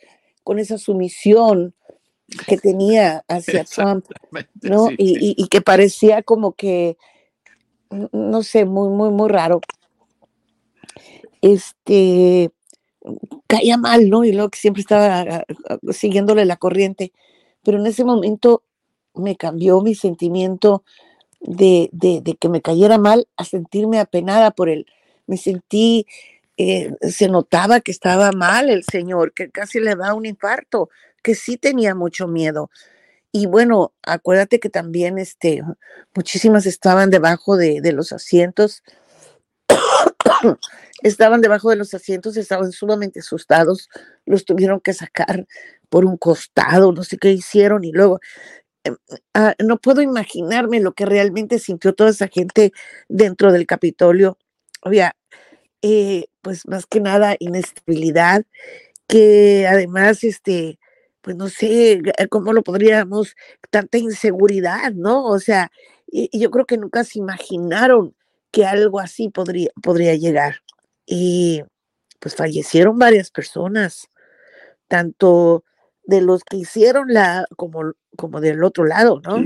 con 0.43 0.59
esa 0.59 0.79
sumisión 0.79 1.75
que 2.47 2.59
tenía 2.59 3.25
hacia 3.29 3.65
Trump, 3.65 4.07
¿no? 4.63 4.89
y, 4.97 5.47
que 5.49 5.61
parecía 5.61 6.23
como 6.23 6.53
que, 6.53 6.97
no 8.13 8.43
sé, 8.43 8.65
muy, 8.65 8.89
muy, 8.91 9.11
muy 9.11 9.29
raro. 9.29 9.61
Este, 11.41 12.51
caía 13.47 13.77
mal, 13.77 14.11
¿no? 14.11 14.25
Y 14.25 14.33
luego 14.33 14.51
que 14.51 14.59
siempre 14.59 14.81
estaba 14.81 15.21
ah, 15.21 15.45
ah, 15.69 15.79
siguiéndole 15.93 16.45
la 16.45 16.57
corriente. 16.57 17.13
Pero 17.63 17.79
en 17.79 17.87
ese 17.87 18.05
momento 18.05 18.63
me 19.19 19.37
cambió 19.37 19.81
mi 19.81 19.95
sentimiento 19.95 20.85
de, 21.41 21.91
que 22.41 22.49
me 22.49 22.63
cayera 22.63 22.99
mal 22.99 23.29
a 23.37 23.45
sentirme 23.45 23.99
apenada 24.01 24.51
por 24.51 24.69
él. 24.69 24.87
Me 25.27 25.37
sentí, 25.37 26.07
eh, 26.57 26.95
se 27.01 27.29
notaba 27.29 27.81
que 27.81 27.91
estaba 27.93 28.33
mal 28.33 28.71
el 28.71 28.85
señor, 28.85 29.33
que 29.33 29.51
casi 29.51 29.81
le 29.81 29.95
da 29.95 30.15
un 30.15 30.27
infarto, 30.27 30.91
que 31.23 31.35
sí 31.35 31.57
tenía 31.57 31.95
mucho 31.95 32.27
miedo. 32.27 32.71
Y 33.31 33.47
bueno, 33.47 33.93
acuérdate 34.03 34.59
que 34.59 34.71
también 34.71 35.19
este, 35.19 35.63
muchísimas 36.15 36.67
estaban 36.67 37.11
debajo 37.11 37.57
de, 37.57 37.81
de 37.81 37.93
los 37.93 38.13
asientos. 38.13 38.83
estaban 41.03 41.41
debajo 41.41 41.71
de 41.71 41.77
los 41.77 41.95
asientos, 41.95 42.37
estaban 42.37 42.73
sumamente 42.73 43.21
asustados, 43.21 43.89
los 44.25 44.45
tuvieron 44.45 44.81
que 44.81 44.95
sacar 44.95 45.47
por 45.89 46.05
un 46.05 46.17
costado, 46.17 46.93
no 46.93 47.05
sé 47.05 47.19
qué 47.19 47.33
hicieron, 47.33 47.85
y 47.85 47.93
luego 47.93 48.21
Em, 48.89 48.97
ah, 49.35 49.55
no 49.63 49.79
puedo 49.79 50.03
imaginarme 50.03 50.81
lo 50.81 50.93
que 50.95 51.07
realmente 51.07 51.59
sintió 51.59 51.95
toda 51.95 52.11
esa 52.11 52.29
gente 52.29 52.73
dentro 53.09 53.53
del 53.53 53.67
Capitolio. 53.67 54.39
Había, 54.83 55.17
eh, 55.83 56.27
pues 56.43 56.67
más 56.69 56.87
que 56.87 57.01
nada, 57.01 57.37
inestabilidad, 57.41 58.45
que 59.09 59.67
además, 59.69 60.25
este, 60.25 60.79
pues 61.23 61.37
no 61.37 61.49
sé 61.49 62.03
cómo 62.31 62.53
lo 62.53 62.63
podríamos, 62.63 63.37
tanta 63.71 63.99
inseguridad, 63.99 64.93
¿no? 64.95 65.25
O 65.27 65.39
sea, 65.41 65.71
yo 66.33 66.51
creo 66.51 66.67
que 66.67 66.79
nunca 66.79 67.05
se 67.05 67.19
imaginaron 67.19 68.15
que 68.53 68.67
algo 68.67 69.01
así 69.01 69.29
podría, 69.31 69.71
podría 69.83 70.15
llegar. 70.17 70.63
Y 71.07 71.63
pues 72.21 72.35
fallecieron 72.37 72.99
varias 72.99 73.31
personas, 73.31 74.09
tanto 74.89 75.65
de 76.09 76.23
los 76.23 76.43
que 76.43 76.57
hicieron 76.57 77.13
la, 77.13 77.45
como, 77.57 77.93
como 78.17 78.41
del 78.41 78.65
otro 78.65 78.87
lado, 78.87 79.21
¿no? 79.23 79.45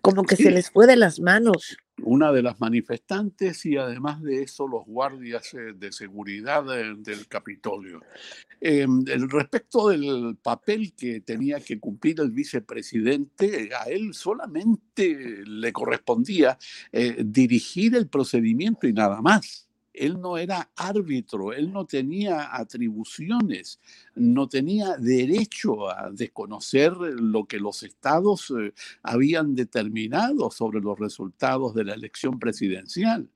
Como 0.00 0.24
que 0.24 0.36
se 0.36 0.50
les 0.50 0.70
fue 0.70 0.86
de 0.86 0.96
las 0.96 1.20
manos. 1.20 1.76
Una 2.02 2.32
de 2.32 2.42
las 2.42 2.58
manifestantes 2.58 3.64
y 3.66 3.76
además 3.76 4.22
de 4.22 4.42
eso 4.42 4.66
los 4.66 4.86
guardias 4.86 5.52
eh, 5.52 5.74
de 5.76 5.92
seguridad 5.92 6.64
del 6.64 7.28
Capitolio. 7.28 8.00
Eh, 8.58 8.86
respecto 9.28 9.90
del 9.90 10.38
papel 10.42 10.94
que 10.96 11.20
tenía 11.20 11.60
que 11.60 11.78
cumplir 11.78 12.20
el 12.20 12.30
vicepresidente, 12.30 13.68
a 13.78 13.84
él 13.84 14.14
solamente 14.14 15.44
le 15.44 15.72
correspondía 15.74 16.58
eh, 16.90 17.22
dirigir 17.22 17.94
el 17.96 18.08
procedimiento 18.08 18.88
y 18.88 18.94
nada 18.94 19.20
más 19.20 19.68
él 19.92 20.20
no 20.20 20.38
era 20.38 20.70
árbitro, 20.76 21.52
él 21.52 21.72
no 21.72 21.86
tenía 21.86 22.54
atribuciones, 22.54 23.80
no 24.14 24.48
tenía 24.48 24.96
derecho 24.96 25.90
a 25.90 26.10
desconocer 26.10 26.92
lo 26.92 27.44
que 27.44 27.58
los 27.58 27.82
estados 27.82 28.52
eh, 28.58 28.72
habían 29.02 29.54
determinado 29.54 30.50
sobre 30.50 30.80
los 30.80 30.98
resultados 30.98 31.74
de 31.74 31.84
la 31.84 31.94
elección 31.94 32.38
presidencial. 32.38 33.28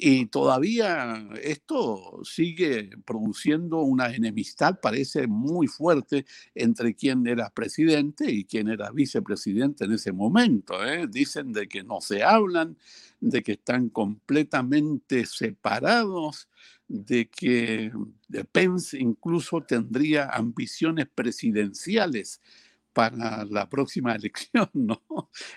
Y 0.00 0.26
todavía 0.26 1.28
esto 1.42 2.20
sigue 2.22 2.90
produciendo 3.04 3.80
una 3.80 4.14
enemistad, 4.14 4.78
parece 4.80 5.26
muy 5.26 5.66
fuerte, 5.66 6.24
entre 6.54 6.94
quien 6.94 7.26
era 7.26 7.50
presidente 7.50 8.30
y 8.30 8.44
quien 8.44 8.68
era 8.68 8.92
vicepresidente 8.92 9.86
en 9.86 9.92
ese 9.92 10.12
momento. 10.12 10.84
¿eh? 10.84 11.08
Dicen 11.08 11.52
de 11.52 11.66
que 11.66 11.82
no 11.82 12.00
se 12.00 12.22
hablan, 12.22 12.76
de 13.20 13.42
que 13.42 13.52
están 13.52 13.88
completamente 13.88 15.26
separados, 15.26 16.48
de 16.88 17.28
que 17.28 17.92
Pence 18.52 18.98
incluso 18.98 19.62
tendría 19.62 20.26
ambiciones 20.30 21.06
presidenciales 21.14 22.40
para 22.92 23.44
la 23.44 23.68
próxima 23.68 24.12
elección, 24.16 24.68
¿no? 24.72 25.02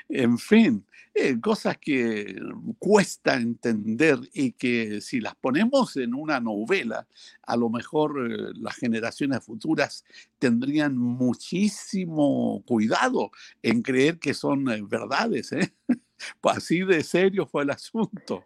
En 0.09 0.37
fin, 0.37 0.85
eh, 1.13 1.39
cosas 1.41 1.77
que 1.77 2.35
cuesta 2.79 3.35
entender 3.35 4.19
y 4.33 4.51
que 4.51 5.01
si 5.01 5.19
las 5.19 5.35
ponemos 5.35 5.97
en 5.97 6.13
una 6.13 6.39
novela, 6.39 7.07
a 7.43 7.57
lo 7.57 7.69
mejor 7.69 8.29
eh, 8.29 8.51
las 8.55 8.75
generaciones 8.75 9.43
futuras 9.43 10.05
tendrían 10.39 10.95
muchísimo 10.97 12.63
cuidado 12.65 13.31
en 13.63 13.81
creer 13.81 14.19
que 14.19 14.33
son 14.33 14.69
eh, 14.69 14.81
verdades, 14.83 15.51
¿eh? 15.53 15.73
Así 16.43 16.81
de 16.81 17.03
serio 17.03 17.45
fue 17.45 17.63
el 17.63 17.71
asunto. 17.71 18.45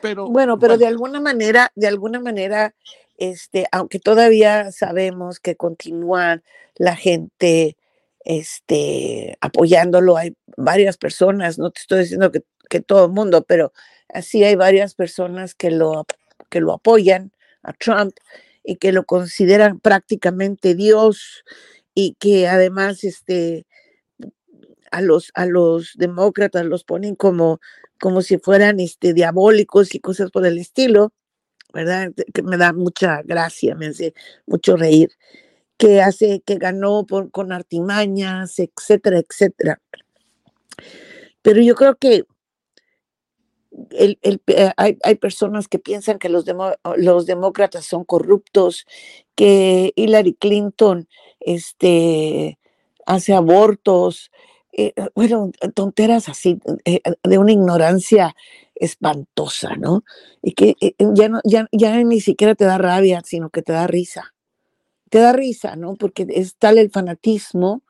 Pero, 0.00 0.26
bueno, 0.28 0.58
pero 0.58 0.78
de 0.78 0.86
alguna 0.86 1.20
manera, 1.20 1.70
de 1.76 1.86
alguna 1.86 2.18
manera, 2.18 2.74
este, 3.18 3.66
aunque 3.70 4.00
todavía 4.00 4.72
sabemos 4.72 5.38
que 5.38 5.54
continúa 5.54 6.42
la 6.74 6.96
gente 6.96 7.76
este, 8.24 9.36
apoyándolo, 9.40 10.16
hay 10.16 10.34
varias 10.56 10.96
personas, 10.96 11.58
no 11.58 11.70
te 11.70 11.80
estoy 11.80 12.00
diciendo 12.00 12.32
que, 12.32 12.42
que 12.68 12.80
todo 12.80 13.06
el 13.06 13.12
mundo, 13.12 13.44
pero 13.44 13.72
así 14.08 14.42
hay 14.42 14.56
varias 14.56 14.94
personas 14.94 15.54
que 15.54 15.70
lo, 15.70 16.04
que 16.48 16.60
lo 16.60 16.72
apoyan 16.72 17.32
a 17.62 17.72
Trump 17.72 18.14
y 18.64 18.76
que 18.76 18.92
lo 18.92 19.04
consideran 19.04 19.80
prácticamente 19.80 20.74
Dios 20.74 21.44
y 21.94 22.16
que 22.18 22.48
además 22.48 23.04
este, 23.04 23.66
a, 24.92 25.00
los, 25.00 25.32
a 25.34 25.46
los 25.46 25.94
demócratas 25.96 26.64
los 26.64 26.84
ponen 26.84 27.16
como, 27.16 27.60
como 28.00 28.22
si 28.22 28.38
fueran 28.38 28.78
este, 28.78 29.12
diabólicos 29.12 29.94
y 29.94 30.00
cosas 30.00 30.30
por 30.30 30.46
el 30.46 30.58
estilo. 30.58 31.12
¿verdad? 31.72 32.12
Que 32.34 32.42
me 32.42 32.56
da 32.56 32.72
mucha 32.72 33.22
gracia, 33.22 33.74
me 33.74 33.86
hace 33.86 34.14
mucho 34.46 34.76
reír, 34.76 35.10
que 35.76 36.02
hace, 36.02 36.42
que 36.44 36.56
ganó 36.56 37.06
por, 37.06 37.30
con 37.30 37.52
artimañas, 37.52 38.58
etcétera, 38.58 39.18
etcétera. 39.18 39.80
Pero 41.42 41.60
yo 41.60 41.74
creo 41.74 41.96
que 41.96 42.24
el, 43.90 44.18
el, 44.22 44.42
eh, 44.48 44.70
hay, 44.76 44.98
hay, 45.02 45.14
personas 45.14 45.66
que 45.66 45.78
piensan 45.78 46.18
que 46.18 46.28
los, 46.28 46.44
demo, 46.44 46.72
los 46.96 47.26
demócratas 47.26 47.86
son 47.86 48.04
corruptos, 48.04 48.86
que 49.34 49.92
Hillary 49.96 50.34
Clinton 50.34 51.08
este, 51.40 52.58
hace 53.06 53.32
abortos, 53.32 54.30
eh, 54.72 54.94
bueno, 55.14 55.50
tonteras 55.74 56.28
así, 56.28 56.58
eh, 56.84 57.00
de 57.22 57.38
una 57.38 57.52
ignorancia 57.52 58.34
espantosa, 58.74 59.76
¿no? 59.76 60.04
Y 60.42 60.52
que 60.52 60.76
eh, 60.80 60.94
ya, 61.14 61.28
no, 61.28 61.40
ya, 61.44 61.68
ya 61.72 62.02
ni 62.02 62.20
siquiera 62.20 62.54
te 62.54 62.64
da 62.64 62.78
rabia, 62.78 63.22
sino 63.24 63.50
que 63.50 63.62
te 63.62 63.72
da 63.72 63.86
risa. 63.86 64.34
Te 65.10 65.18
da 65.20 65.32
risa, 65.32 65.76
¿no? 65.76 65.94
Porque 65.96 66.26
es 66.30 66.56
tal 66.56 66.78
el 66.78 66.90
fanatismo 66.90 67.82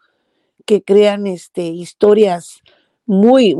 que 0.67 0.83
crean 0.83 1.27
este, 1.27 1.65
historias 1.65 2.61
muy, 3.07 3.57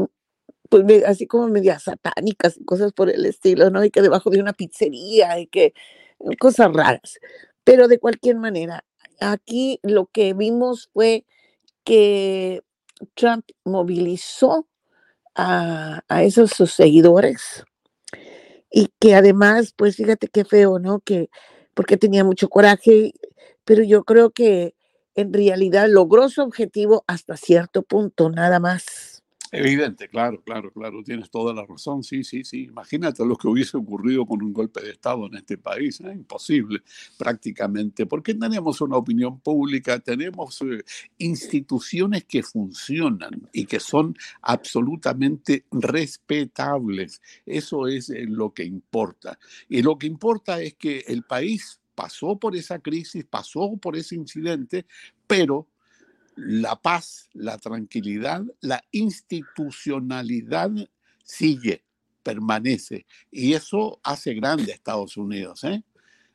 pues, 0.69 1.05
así 1.05 1.27
como 1.27 1.49
medias 1.49 1.85
satánicas 1.85 2.59
y 2.59 2.65
cosas 2.65 2.93
por 2.93 3.11
el 3.11 3.27
estilo, 3.27 3.71
¿no? 3.71 3.85
Y 3.85 3.91
que 3.91 4.03
debajo 4.03 4.31
de 4.31 4.41
una 4.41 4.53
pizzería 4.53 5.39
y 5.39 5.47
que 5.47 5.75
cosas 6.41 6.73
raras. 6.73 7.19
Pero 7.65 7.89
de 7.89 7.99
cualquier 7.99 8.37
manera, 8.37 8.85
aquí 9.21 9.81
lo 9.83 10.07
que 10.07 10.35
vimos 10.35 10.91
fue 10.93 11.25
que 11.85 12.63
Trump 13.15 13.45
movilizó 13.65 14.69
a, 15.35 16.03
esos 16.23 16.51
sus 16.51 16.73
seguidores 16.73 17.65
y 18.71 18.89
que 19.01 19.15
además, 19.15 19.75
pues 19.77 19.97
fíjate 19.97 20.29
qué 20.29 20.45
feo, 20.45 20.79
¿no? 20.79 21.01
Que 21.01 21.29
porque 21.75 21.97
tenía 21.97 22.25
mucho 22.25 22.49
coraje, 22.49 23.13
pero 23.65 23.83
yo 23.83 24.05
creo 24.05 24.31
que 24.31 24.75
en 25.15 25.33
realidad 25.33 25.89
logró 25.89 26.29
su 26.29 26.43
objetivo 26.43 27.05
hasta 27.07 27.37
cierto 27.37 27.83
punto, 27.83 28.31
nada 28.31 28.61
más. 28.61 29.12
Evidente, 29.55 30.09
claro, 30.09 30.43
claro, 30.43 30.73
claro, 30.73 31.03
tienes 31.05 31.31
toda 31.31 31.53
la 31.53 31.67
razón, 31.67 32.03
sí, 32.03 32.25
sí, 32.25 32.43
sí. 32.43 32.63
Imagínate 32.65 33.23
lo 33.27 33.37
que 33.37 33.49
hubiese 33.49 33.77
ocurrido 33.77 34.25
con 34.25 34.43
un 34.43 34.51
golpe 34.51 34.81
de 34.81 34.93
Estado 34.93 35.27
en 35.27 35.35
este 35.35 35.59
país, 35.59 36.01
¿eh? 36.01 36.11
imposible 36.11 36.81
prácticamente, 37.19 38.07
porque 38.07 38.33
tenemos 38.33 38.81
una 38.81 38.97
opinión 38.97 39.41
pública, 39.41 39.99
tenemos 39.99 40.63
eh, 40.63 40.83
instituciones 41.19 42.25
que 42.25 42.43
funcionan 42.43 43.47
y 43.53 43.67
que 43.67 43.79
son 43.79 44.17
absolutamente 44.41 45.67
respetables. 45.71 47.21
Eso 47.45 47.87
es 47.89 48.09
eh, 48.09 48.25
lo 48.27 48.55
que 48.55 48.65
importa. 48.65 49.39
Y 49.69 49.83
lo 49.83 49.99
que 49.99 50.07
importa 50.07 50.63
es 50.63 50.77
que 50.77 51.05
el 51.07 51.25
país 51.25 51.79
pasó 51.95 52.39
por 52.39 52.57
esa 52.57 52.79
crisis, 52.79 53.27
pasó 53.27 53.77
por 53.77 53.97
ese 53.97 54.15
incidente, 54.15 54.87
pero 55.27 55.69
la 56.37 56.77
paz, 56.77 57.29
la 57.33 57.59
tranquilidad, 57.59 58.45
la 58.61 58.83
institucionalidad 58.91 60.71
sigue, 61.25 61.85
permanece. 62.23 63.07
Y 63.31 63.55
eso 63.55 64.01
hace 64.03 64.35
grande 64.35 64.73
a 64.73 64.75
Estados 64.75 65.17
Unidos. 65.17 65.65
¿eh? 65.65 65.83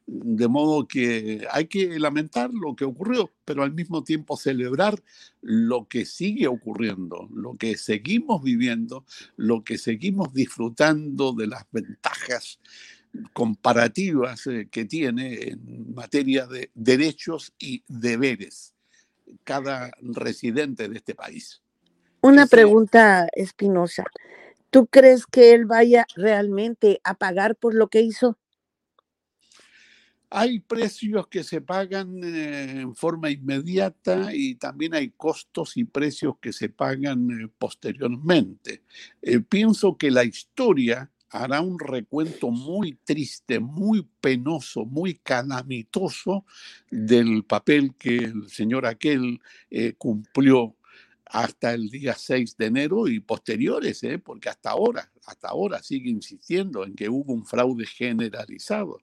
De 0.05 0.47
modo 0.47 0.88
que 0.88 1.45
hay 1.51 1.67
que 1.67 1.99
lamentar 1.99 2.51
lo 2.53 2.75
que 2.75 2.86
ocurrió, 2.86 3.31
pero 3.45 3.63
al 3.63 3.73
mismo 3.73 4.03
tiempo 4.03 4.38
celebrar 4.38 5.01
lo 5.41 5.88
que 5.88 6.05
sigue 6.05 6.47
ocurriendo, 6.47 7.27
lo 7.33 7.57
que 7.57 7.77
seguimos 7.77 8.41
viviendo, 8.43 9.05
lo 9.36 9.63
que 9.63 9.77
seguimos 9.77 10.33
disfrutando 10.33 11.33
de 11.33 11.47
las 11.47 11.65
ventajas 11.71 12.60
comparativas 13.33 14.45
eh, 14.47 14.67
que 14.69 14.86
tiene 14.86 15.49
en 15.49 15.93
materia 15.93 16.45
de 16.45 16.69
derechos 16.75 17.53
y 17.57 17.83
deberes 17.88 18.76
cada 19.43 19.91
residente 20.01 20.87
de 20.87 20.97
este 20.97 21.15
país. 21.15 21.61
Una 22.21 22.47
pregunta 22.47 23.27
espinosa. 23.33 24.05
¿Tú 24.69 24.87
crees 24.87 25.25
que 25.25 25.53
él 25.53 25.65
vaya 25.65 26.05
realmente 26.15 26.99
a 27.03 27.13
pagar 27.13 27.55
por 27.55 27.73
lo 27.73 27.87
que 27.87 28.01
hizo? 28.01 28.37
Hay 30.29 30.59
precios 30.59 31.27
que 31.27 31.43
se 31.43 31.61
pagan 31.61 32.21
eh, 32.21 32.81
en 32.81 32.95
forma 32.95 33.29
inmediata 33.29 34.35
y 34.35 34.55
también 34.55 34.93
hay 34.93 35.11
costos 35.11 35.77
y 35.77 35.85
precios 35.85 36.35
que 36.41 36.51
se 36.51 36.67
pagan 36.67 37.29
eh, 37.31 37.49
posteriormente. 37.57 38.83
Eh, 39.21 39.39
pienso 39.39 39.97
que 39.97 40.11
la 40.11 40.25
historia 40.25 41.09
hará 41.29 41.61
un 41.61 41.79
recuento 41.79 42.49
muy 42.51 42.97
triste, 43.03 43.59
muy 43.59 44.07
penoso, 44.21 44.85
muy 44.85 45.15
calamitoso 45.15 46.45
del 46.89 47.43
papel 47.43 47.95
que 47.97 48.17
el 48.17 48.49
señor 48.49 48.85
aquel 48.85 49.39
eh, 49.69 49.93
cumplió 49.97 50.75
hasta 51.29 51.73
el 51.73 51.89
día 51.89 52.15
6 52.15 52.55
de 52.57 52.65
enero 52.67 53.07
y 53.07 53.19
posteriores, 53.19 54.01
¿eh? 54.03 54.17
porque 54.17 54.49
hasta 54.49 54.69
ahora, 54.69 55.11
hasta 55.25 55.49
ahora 55.49 55.83
sigue 55.83 56.09
insistiendo 56.09 56.85
en 56.85 56.95
que 56.95 57.09
hubo 57.09 57.33
un 57.33 57.45
fraude 57.45 57.85
generalizado, 57.85 59.01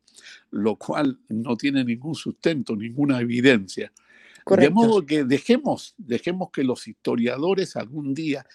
lo 0.51 0.77
cual 0.77 1.19
no 1.29 1.57
tiene 1.57 1.85
ningún 1.85 2.15
sustento, 2.15 2.77
ninguna 2.77 3.21
evidencia. 3.21 3.93
De 4.47 4.71
modo 4.71 5.05
que 5.05 5.25
dejemos, 5.25 5.95
dejemos 5.97 6.51
que 6.51 6.65
los 6.65 6.87
historiadores 6.87 7.77
algún 7.77 8.13
día 8.13 8.47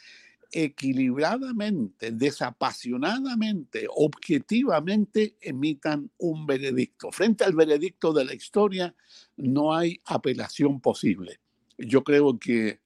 equilibradamente, 0.52 2.12
desapasionadamente, 2.12 3.88
objetivamente 3.90 5.36
emitan 5.42 6.10
un 6.18 6.46
veredicto. 6.46 7.12
Frente 7.12 7.44
al 7.44 7.54
veredicto 7.54 8.14
de 8.14 8.26
la 8.26 8.34
historia 8.34 8.96
no 9.38 9.74
hay 9.76 10.02
apelación 10.06 10.82
posible. 10.82 11.40
Yo 11.78 12.04
creo 12.04 12.40
que 12.40 12.80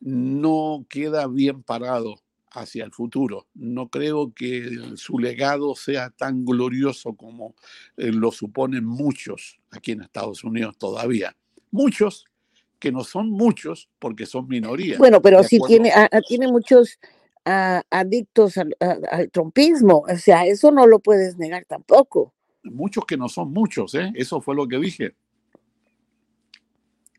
no 0.00 0.84
queda 0.88 1.26
bien 1.28 1.62
parado 1.62 2.16
hacia 2.50 2.84
el 2.84 2.92
futuro. 2.92 3.46
No 3.54 3.88
creo 3.88 4.32
que 4.34 4.92
su 4.96 5.18
legado 5.18 5.74
sea 5.74 6.10
tan 6.10 6.44
glorioso 6.44 7.14
como 7.14 7.54
eh, 7.96 8.12
lo 8.12 8.30
suponen 8.30 8.84
muchos 8.84 9.58
aquí 9.70 9.92
en 9.92 10.02
Estados 10.02 10.44
Unidos 10.44 10.76
todavía. 10.76 11.36
Muchos 11.70 12.26
que 12.82 12.90
no 12.90 13.04
son 13.04 13.30
muchos 13.30 13.88
porque 14.00 14.26
son 14.26 14.48
minorías. 14.48 14.98
Bueno, 14.98 15.22
pero 15.22 15.44
sí 15.44 15.60
tiene, 15.68 15.92
tiene 16.26 16.48
muchos 16.50 16.98
adictos 17.44 18.58
al, 18.58 18.74
trompismo, 19.30 20.04
o 20.08 20.16
sea, 20.16 20.46
eso 20.46 20.72
no 20.72 20.88
lo 20.88 20.98
puedes 20.98 21.38
negar 21.38 21.64
tampoco. 21.64 22.34
Muchos 22.64 23.06
que 23.06 23.16
no 23.16 23.28
son 23.28 23.52
muchos, 23.52 23.94
¿eh? 23.94 24.10
Eso 24.16 24.40
fue 24.40 24.56
lo 24.56 24.66
que 24.66 24.78
dije. 24.78 25.14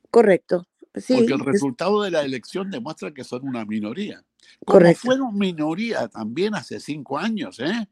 Correcto. 0.09 0.67
Sí, 0.95 1.15
porque 1.15 1.33
el 1.33 1.39
resultado 1.39 2.01
de 2.01 2.11
la 2.11 2.23
elección 2.23 2.69
demuestra 2.69 3.13
que 3.13 3.23
son 3.23 3.47
una 3.47 3.63
minoría. 3.63 4.21
Como 4.65 4.79
Correcto. 4.79 5.01
fueron 5.05 5.37
minoría 5.37 6.09
también 6.09 6.55
hace 6.55 6.81
cinco 6.81 7.17
años, 7.17 7.57
¿eh? 7.61 7.87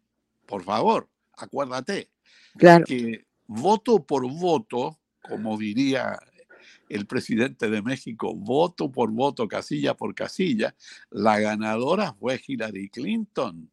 Por 0.45 0.63
favor, 0.63 1.07
acuérdate. 1.37 2.09
Claro. 2.57 2.83
Que 2.83 3.25
voto 3.47 4.03
por 4.03 4.29
voto, 4.29 4.99
como 5.21 5.57
diría 5.57 6.19
el 6.91 7.05
presidente 7.05 7.69
de 7.69 7.81
México 7.81 8.35
voto 8.35 8.91
por 8.91 9.11
voto, 9.11 9.47
casilla 9.47 9.95
por 9.95 10.13
casilla, 10.13 10.75
la 11.09 11.39
ganadora 11.39 12.13
fue 12.13 12.41
Hillary 12.45 12.89
Clinton. 12.89 13.71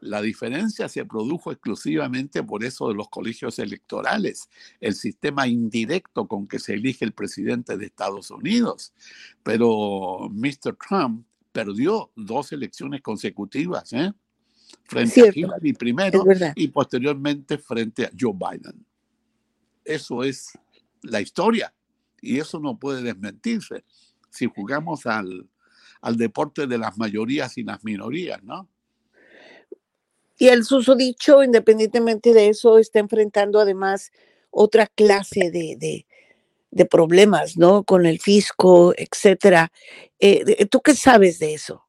La 0.00 0.22
diferencia 0.22 0.88
se 0.88 1.04
produjo 1.04 1.52
exclusivamente 1.52 2.42
por 2.42 2.64
eso 2.64 2.88
de 2.88 2.94
los 2.94 3.08
colegios 3.08 3.58
electorales, 3.58 4.48
el 4.80 4.94
sistema 4.94 5.46
indirecto 5.46 6.26
con 6.26 6.46
que 6.46 6.58
se 6.58 6.74
elige 6.74 7.04
el 7.04 7.12
presidente 7.12 7.76
de 7.76 7.86
Estados 7.86 8.30
Unidos. 8.30 8.92
Pero 9.42 10.28
Mr. 10.30 10.76
Trump 10.76 11.26
perdió 11.52 12.10
dos 12.14 12.52
elecciones 12.52 13.02
consecutivas, 13.02 13.92
¿eh? 13.92 14.12
frente 14.84 15.28
a 15.28 15.32
Hillary 15.34 15.72
primero 15.72 16.24
y 16.54 16.68
posteriormente 16.68 17.58
frente 17.58 18.06
a 18.06 18.10
Joe 18.18 18.34
Biden. 18.34 18.86
Eso 19.84 20.22
es 20.22 20.58
la 21.02 21.20
historia 21.20 21.72
y 22.20 22.38
eso 22.38 22.58
no 22.60 22.78
puede 22.78 23.02
desmentirse 23.02 23.84
si 24.30 24.46
jugamos 24.46 25.06
al, 25.06 25.48
al 26.00 26.16
deporte 26.16 26.66
de 26.66 26.78
las 26.78 26.96
mayorías 26.98 27.56
y 27.58 27.64
las 27.64 27.82
minorías, 27.84 28.42
¿no? 28.42 28.68
Y 30.38 30.48
el 30.48 30.64
susodicho, 30.64 31.42
independientemente 31.42 32.34
de 32.34 32.48
eso, 32.48 32.78
está 32.78 32.98
enfrentando 32.98 33.58
además 33.58 34.12
otra 34.50 34.86
clase 34.86 35.50
de, 35.50 36.04
de, 36.70 36.86
problemas, 36.86 37.56
¿no? 37.56 37.84
Con 37.84 38.04
el 38.04 38.20
fisco, 38.20 38.92
etcétera. 38.96 39.72
Eh, 40.20 40.66
¿Tú 40.66 40.82
qué 40.82 40.94
sabes 40.94 41.38
de 41.38 41.54
eso? 41.54 41.85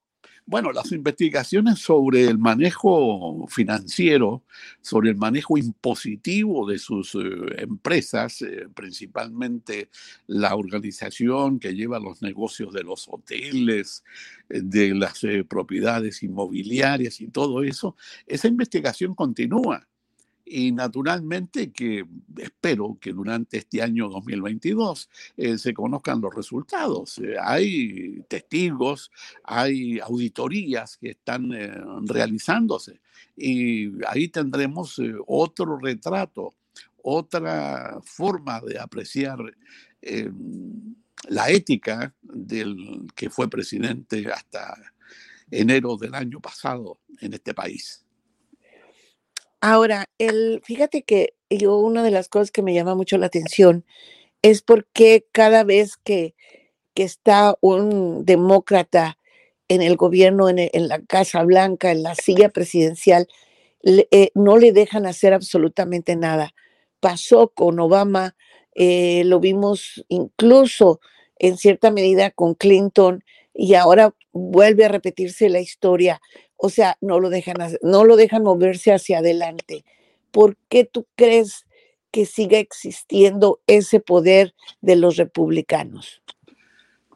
Bueno, 0.49 0.71
las 0.71 0.93
investigaciones 0.93 1.79
sobre 1.79 2.23
el 2.23 2.37
manejo 2.37 3.45
financiero, 3.49 4.45
sobre 4.79 5.09
el 5.09 5.17
manejo 5.17 5.57
impositivo 5.57 6.65
de 6.65 6.79
sus 6.79 7.15
eh, 7.15 7.19
empresas, 7.57 8.41
eh, 8.43 8.69
principalmente 8.73 9.89
la 10.25 10.55
organización 10.55 11.59
que 11.59 11.75
lleva 11.75 11.99
los 11.99 12.21
negocios 12.21 12.71
de 12.71 12.83
los 12.83 13.09
hoteles, 13.09 14.05
eh, 14.47 14.61
de 14.63 14.95
las 14.95 15.19
propiedades 15.49 16.23
inmobiliarias 16.23 17.19
y 17.19 17.27
todo 17.27 17.61
eso, 17.61 17.97
esa 18.25 18.47
investigación 18.47 19.15
continúa 19.15 19.85
y 20.49 20.71
naturalmente 20.71 21.71
que 21.71 22.05
espero 22.37 22.97
que 23.01 23.11
durante 23.11 23.57
este 23.57 23.81
año 23.81 24.07
2022 24.09 25.09
eh, 25.35 25.57
se 25.57 25.73
conozcan 25.73 26.21
los 26.21 26.33
resultados. 26.33 27.17
Eh, 27.19 27.35
hay 27.41 28.21
testigos, 28.29 29.11
hay 29.43 29.99
auditorías 29.99 30.97
que 30.97 31.11
están 31.11 31.51
eh, 31.53 31.71
realizándose 32.03 33.01
y 33.35 33.91
ahí 34.07 34.29
tendremos 34.29 34.99
otro 35.27 35.77
retrato, 35.77 36.53
otra 37.01 37.99
forma 38.03 38.61
de 38.61 38.79
apreciar 38.79 39.39
la 41.29 41.49
ética 41.49 42.13
del 42.21 43.07
que 43.15 43.29
fue 43.29 43.49
presidente 43.49 44.31
hasta 44.31 44.75
enero 45.51 45.97
del 45.97 46.15
año 46.15 46.39
pasado 46.39 46.99
en 47.19 47.33
este 47.33 47.53
país. 47.53 48.06
Ahora, 49.61 50.05
el, 50.17 50.61
fíjate 50.63 51.03
que 51.03 51.33
yo 51.49 51.77
una 51.77 52.03
de 52.03 52.11
las 52.11 52.29
cosas 52.29 52.51
que 52.51 52.61
me 52.61 52.73
llama 52.73 52.95
mucho 52.95 53.17
la 53.17 53.27
atención 53.27 53.85
es 54.41 54.61
porque 54.61 55.25
cada 55.31 55.63
vez 55.63 55.97
que, 55.97 56.35
que 56.93 57.03
está 57.03 57.55
un 57.61 58.25
demócrata 58.25 59.17
en 59.67 59.81
el 59.81 59.97
gobierno, 59.97 60.49
en, 60.49 60.59
en, 60.59 60.87
la 60.87 61.01
Casa 61.01 61.43
Blanca, 61.43 61.91
en 61.91 62.03
la 62.03 62.15
silla 62.15 62.49
presidencial, 62.49 63.27
eh, 63.83 64.31
no 64.33 64.57
le 64.57 64.71
dejan 64.71 65.05
hacer 65.05 65.33
absolutamente 65.33 66.15
nada. 66.15 66.53
Pasó 66.99 67.49
con 67.49 67.79
Obama, 67.79 68.35
eh, 68.75 69.23
lo 69.25 69.39
vimos 69.39 70.05
incluso 70.07 70.99
en 71.39 71.57
cierta 71.57 71.91
medida 71.91 72.31
con 72.31 72.53
Clinton 72.53 73.23
y 73.53 73.73
ahora 73.73 74.13
vuelve 74.31 74.85
a 74.85 74.89
repetirse 74.89 75.49
la 75.49 75.59
historia 75.59 76.21
o 76.57 76.69
sea, 76.69 76.97
no 77.01 77.19
lo 77.19 77.29
dejan, 77.29 77.55
no 77.81 78.03
lo 78.05 78.15
dejan 78.15 78.43
moverse 78.43 78.93
hacia 78.93 79.19
adelante. 79.19 79.85
¿Por 80.31 80.57
qué 80.69 80.85
tú 80.85 81.07
crees 81.15 81.65
que 82.11 82.25
siga 82.25 82.59
existiendo 82.59 83.61
ese 83.67 83.99
poder 83.99 84.53
de 84.81 84.95
los 84.95 85.17
republicanos? 85.17 86.21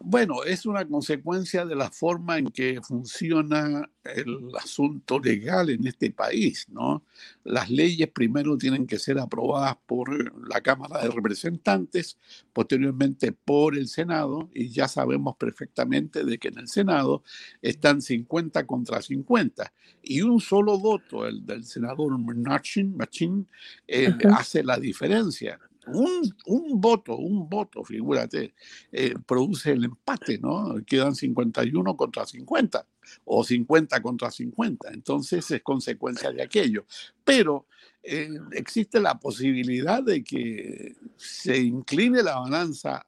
Bueno, 0.03 0.43
es 0.43 0.65
una 0.65 0.87
consecuencia 0.87 1.65
de 1.65 1.75
la 1.75 1.91
forma 1.91 2.37
en 2.37 2.47
que 2.47 2.81
funciona 2.81 3.87
el 4.03 4.49
asunto 4.59 5.19
legal 5.19 5.69
en 5.69 5.85
este 5.85 6.11
país, 6.11 6.67
¿no? 6.69 7.03
Las 7.43 7.69
leyes 7.69 8.09
primero 8.09 8.57
tienen 8.57 8.87
que 8.87 8.97
ser 8.97 9.19
aprobadas 9.19 9.77
por 9.85 10.09
la 10.49 10.61
Cámara 10.61 11.01
de 11.01 11.09
Representantes, 11.09 12.17
posteriormente 12.51 13.31
por 13.31 13.77
el 13.77 13.87
Senado, 13.87 14.49
y 14.53 14.69
ya 14.69 14.87
sabemos 14.87 15.35
perfectamente 15.37 16.23
de 16.23 16.37
que 16.39 16.47
en 16.47 16.59
el 16.59 16.67
Senado 16.67 17.23
están 17.61 18.01
50 18.01 18.65
contra 18.65 19.01
50, 19.01 19.71
y 20.01 20.21
un 20.21 20.41
solo 20.41 20.79
voto, 20.79 21.27
el 21.27 21.45
del 21.45 21.63
senador 21.63 22.17
Machin, 22.17 22.97
Machin 22.97 23.47
eh, 23.87 24.13
hace 24.31 24.63
la 24.63 24.77
diferencia 24.77 25.59
un, 25.87 26.33
un, 26.45 26.81
voto, 26.81 27.17
un 27.17 27.49
voto, 27.49 27.83
figúrate, 27.83 28.53
eh, 28.91 29.13
produce 29.25 29.71
el 29.71 29.85
empate, 29.85 30.37
¿no? 30.37 30.75
Quedan 30.85 31.15
51 31.15 31.97
contra 31.97 32.25
50 32.25 32.85
o 33.25 33.43
50 33.43 34.01
contra 34.01 34.31
50. 34.31 34.89
Entonces 34.93 35.49
es 35.51 35.61
consecuencia 35.61 36.31
de 36.31 36.43
aquello. 36.43 36.85
Pero 37.23 37.67
eh, 38.03 38.29
existe 38.53 38.99
la 38.99 39.19
posibilidad 39.19 40.03
de 40.03 40.23
que 40.23 40.95
se 41.17 41.57
incline 41.57 42.23
la 42.23 42.39
balanza 42.39 43.05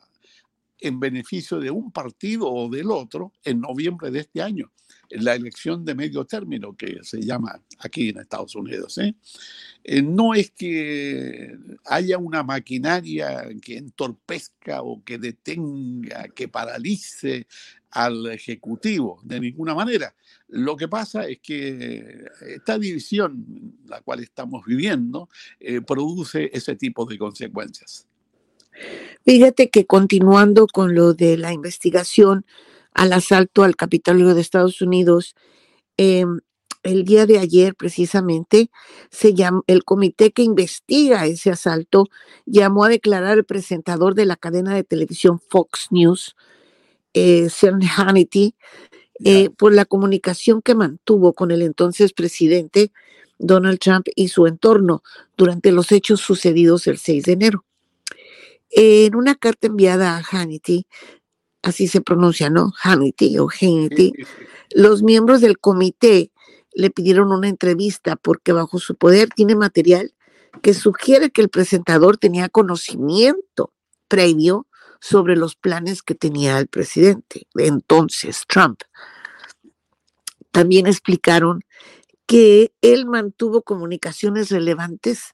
en 0.80 1.00
beneficio 1.00 1.60
de 1.60 1.72
un 1.72 1.92
partido 1.92 2.52
o 2.52 2.70
del 2.70 2.92
otro 2.92 3.32
en 3.44 3.62
noviembre 3.62 4.12
de 4.12 4.20
este 4.20 4.42
año, 4.42 4.72
la 5.19 5.36
elección 5.36 5.86
de 5.86 5.95
medio 5.95 6.26
término 6.26 6.76
que 6.76 6.99
se 7.04 7.21
llama 7.21 7.62
aquí 7.80 8.10
en 8.10 8.19
Estados 8.19 8.56
Unidos. 8.56 8.97
¿eh? 8.97 9.15
Eh, 9.84 10.02
no 10.02 10.34
es 10.34 10.52
que 10.52 11.58
haya 11.86 12.17
una 12.17 12.43
maquinaria 12.43 13.47
que 13.62 13.78
entorpezca 13.78 14.82
o 14.82 15.04
que 15.04 15.17
detenga, 15.17 16.28
que 16.30 16.47
paralice 16.47 17.47
al 17.91 18.26
Ejecutivo, 18.28 19.19
de 19.23 19.39
ninguna 19.39 19.76
manera. 19.76 20.15
Lo 20.47 20.76
que 20.76 20.88
pasa 20.88 21.28
es 21.28 21.39
que 21.39 22.26
esta 22.41 22.80
división, 22.80 23.78
la 23.86 24.02
cual 24.02 24.21
estamos 24.21 24.65
viviendo, 24.65 25.30
eh, 25.60 25.82
produce 25.82 26.49
ese 26.54 26.76
tipo 26.76 27.06
de 27.06 27.17
consecuencias. 27.17 28.08
Fíjate 29.26 29.69
que 29.69 29.86
continuando 29.86 30.67
con 30.67 30.95
lo 30.95 31.13
de 31.13 31.38
la 31.38 31.54
investigación 31.54 32.45
al 32.93 33.13
asalto 33.13 33.63
al 33.63 33.75
Capitolio 33.75 34.34
de 34.34 34.41
Estados 34.41 34.82
Unidos, 34.82 35.36
em, 35.97 36.39
el 36.84 37.06
día 37.06 37.25
de 37.25 37.39
ayer 37.39 37.75
precisamente 37.75 38.69
se 39.10 39.34
llamó, 39.34 39.63
el 39.67 39.84
comité 39.84 40.32
que 40.32 40.43
investiga 40.43 41.25
ese 41.25 41.49
asalto 41.51 42.08
llamó 42.45 42.84
a 42.84 42.89
declarar 42.89 43.32
al 43.34 43.45
presentador 43.45 44.15
de 44.15 44.25
la 44.25 44.36
cadena 44.36 44.75
de 44.75 44.84
televisión 44.84 45.39
Fox 45.49 45.88
News, 45.91 46.36
eh, 47.13 47.49
Sean 47.49 47.82
Hannity, 47.82 48.56
eh, 49.23 49.49
por 49.51 49.73
la 49.73 49.86
comunicación 49.86 50.62
que 50.62 50.75
mantuvo 50.75 51.34
con 51.34 51.51
el 51.51 51.62
entonces 51.62 52.12
presidente 52.13 52.91
Donald 53.39 53.79
Trump 53.79 54.08
y 54.15 54.27
su 54.29 54.47
entorno 54.47 55.03
durante 55.38 55.71
los 55.71 55.91
hechos 55.91 56.21
sucedidos 56.21 56.88
el 56.88 56.97
6 56.97 57.23
de 57.23 57.32
enero. 57.32 57.65
En 58.69 59.15
una 59.15 59.36
carta 59.36 59.67
enviada 59.67 60.17
a 60.17 60.23
Hannity, 60.23 60.88
así 61.63 61.88
se 61.88 62.02
pronuncia, 62.02 62.49
¿no? 62.49 62.73
Hannity 62.80 63.39
o 63.39 63.47
Hannity, 63.49 64.13
los 64.76 65.02
miembros 65.02 65.41
del 65.41 65.58
comité 65.58 66.32
le 66.73 66.91
pidieron 66.91 67.32
una 67.32 67.47
entrevista 67.47 68.15
porque 68.15 68.52
bajo 68.52 68.80
su 68.80 68.95
poder 68.95 69.30
tiene 69.30 69.56
material 69.56 70.13
que 70.62 70.73
sugiere 70.73 71.32
que 71.32 71.41
el 71.41 71.49
presentador 71.49 72.17
tenía 72.17 72.49
conocimiento 72.49 73.73
previo 74.08 74.67
sobre 74.99 75.36
los 75.36 75.56
planes 75.56 76.04
que 76.04 76.15
tenía 76.15 76.60
el 76.60 76.67
presidente, 76.67 77.47
entonces 77.56 78.43
Trump. 78.47 78.82
También 80.52 80.86
explicaron 80.86 81.63
que 82.26 82.72
él 82.82 83.06
mantuvo 83.06 83.64
comunicaciones 83.64 84.50
relevantes 84.50 85.34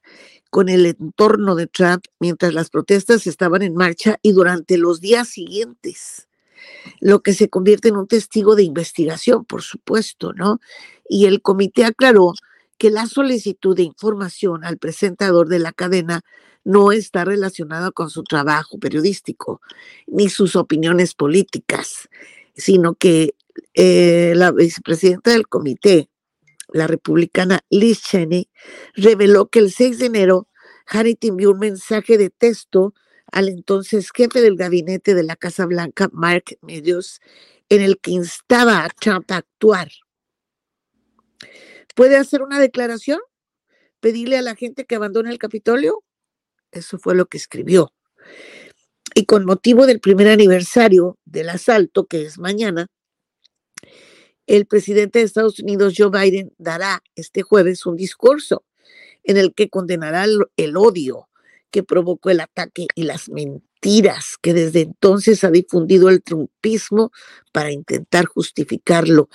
con 0.49 0.69
el 0.69 0.85
entorno 0.85 1.55
de 1.55 1.67
Trump 1.67 2.05
mientras 2.19 2.53
las 2.53 2.69
protestas 2.69 3.27
estaban 3.27 3.61
en 3.61 3.75
marcha 3.75 4.17
y 4.21 4.31
durante 4.31 4.77
los 4.77 4.99
días 4.99 5.27
siguientes, 5.27 6.27
lo 6.99 7.21
que 7.21 7.33
se 7.33 7.49
convierte 7.49 7.89
en 7.89 7.97
un 7.97 8.07
testigo 8.07 8.55
de 8.55 8.63
investigación, 8.63 9.45
por 9.45 9.61
supuesto, 9.61 10.33
¿no? 10.33 10.59
Y 11.07 11.25
el 11.25 11.41
comité 11.41 11.85
aclaró 11.85 12.33
que 12.77 12.89
la 12.89 13.05
solicitud 13.05 13.75
de 13.75 13.83
información 13.83 14.63
al 14.63 14.77
presentador 14.77 15.47
de 15.47 15.59
la 15.59 15.71
cadena 15.73 16.21
no 16.63 16.91
está 16.91 17.25
relacionada 17.25 17.91
con 17.91 18.09
su 18.09 18.23
trabajo 18.23 18.79
periodístico 18.79 19.61
ni 20.07 20.29
sus 20.29 20.55
opiniones 20.55 21.13
políticas, 21.13 22.09
sino 22.55 22.95
que 22.95 23.35
eh, 23.73 24.33
la 24.35 24.51
vicepresidenta 24.51 25.31
del 25.31 25.47
comité, 25.47 26.09
la 26.73 26.87
republicana 26.87 27.61
Liz 27.69 28.01
Cheney, 28.01 28.49
reveló 28.93 29.47
que 29.47 29.59
el 29.59 29.71
6 29.71 29.99
de 29.99 30.05
enero 30.07 30.47
Hannity 30.87 31.27
envió 31.27 31.51
un 31.51 31.59
mensaje 31.59 32.17
de 32.17 32.29
texto 32.29 32.93
al 33.31 33.47
entonces 33.47 34.09
jefe 34.11 34.41
del 34.41 34.55
gabinete 34.55 35.13
de 35.13 35.23
la 35.23 35.35
Casa 35.35 35.65
Blanca, 35.65 36.09
Mark 36.11 36.57
Meadows, 36.61 37.21
en 37.69 37.81
el 37.81 37.99
que 37.99 38.11
instaba 38.11 38.83
a 38.83 38.89
Trump 38.89 39.31
a 39.31 39.37
actuar. 39.37 39.89
¿Puede 41.95 42.17
hacer 42.17 42.41
una 42.41 42.59
declaración? 42.59 43.19
¿Pedirle 43.99 44.37
a 44.37 44.41
la 44.41 44.55
gente 44.55 44.85
que 44.85 44.95
abandone 44.95 45.29
el 45.29 45.37
Capitolio? 45.37 46.03
Eso 46.71 46.97
fue 46.97 47.15
lo 47.15 47.27
que 47.27 47.37
escribió. 47.37 47.93
Y 49.13 49.25
con 49.25 49.45
motivo 49.45 49.85
del 49.85 49.99
primer 49.99 50.27
aniversario 50.29 51.17
del 51.25 51.49
asalto, 51.49 52.05
que 52.05 52.25
es 52.25 52.39
mañana, 52.39 52.87
el 54.49 54.65
presidente 54.65 55.19
de 55.19 55.25
Estados 55.25 55.59
Unidos, 55.59 55.93
Joe 55.95 56.09
Biden, 56.09 56.51
dará 56.57 57.03
este 57.15 57.43
jueves 57.43 57.85
un 57.85 57.95
discurso 57.95 58.63
en 59.23 59.37
el 59.37 59.53
que 59.53 59.69
condenará 59.69 60.25
el, 60.57 60.75
odio 60.75 61.29
que 61.69 61.83
provocó 61.83 62.31
el 62.31 62.39
ataque 62.39 62.87
y 62.95 63.03
las 63.03 63.29
mentiras 63.29 64.37
que 64.41 64.55
desde 64.55 64.81
entonces 64.81 65.43
ha 65.43 65.51
difundido 65.51 66.09
el 66.09 66.23
trumpismo 66.23 67.11
para 67.51 67.71
intentar 67.71 68.25
justificarlo. 68.25 69.29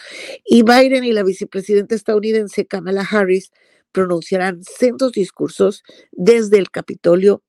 Y 0.45 0.65
Biden 0.65 1.05
y 1.05 1.13
la 1.13 1.23
vicepresidenta 1.23 1.95
estadounidense 1.95 2.67
Kamala 2.67 3.07
Harris 3.09 3.53
pronunciarán 3.93 4.65
centros 4.65 5.13
discursos 5.13 5.85
desde 6.11 6.59
el 6.59 6.73
Capitolio 6.73 7.41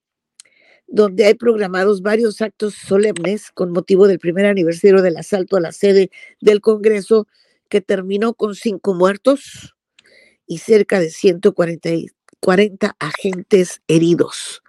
donde 0.87 1.25
hay 1.25 1.33
programados 1.33 2.03
varios 2.03 2.43
actos 2.43 2.75
solemnes 2.75 3.49
con 3.51 3.71
motivo 3.71 4.07
del 4.07 4.19
primer 4.19 4.45
aniversario 4.45 5.01
del 5.01 5.17
asalto 5.17 5.57
a 5.57 5.61
la 5.61 5.71
sede 5.71 6.11
del 6.41 6.61
Congreso, 6.61 7.27
que 7.69 7.81
terminó 7.81 8.33
con 8.33 8.55
cinco 8.55 8.93
muertos 8.93 9.75
y 10.47 10.59
cerca 10.59 10.99
de 10.99 11.09
140 11.09 11.89
40 12.45 12.95
agentes 12.99 13.81
heridos. 13.87 14.61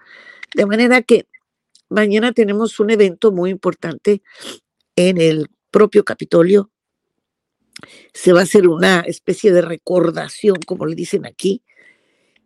De 0.54 0.64
manera 0.64 1.02
que 1.02 1.26
mañana 1.90 2.32
tenemos 2.32 2.80
un 2.80 2.88
evento 2.90 3.32
muy 3.32 3.50
importante 3.50 4.22
en 4.96 5.20
el 5.20 5.48
propio 5.70 6.02
Capitolio. 6.02 6.70
Se 8.14 8.32
va 8.32 8.40
a 8.40 8.44
hacer 8.44 8.66
una 8.66 9.00
especie 9.00 9.52
de 9.52 9.60
recordación, 9.60 10.56
como 10.66 10.86
le 10.86 10.94
dicen 10.94 11.26
aquí, 11.26 11.62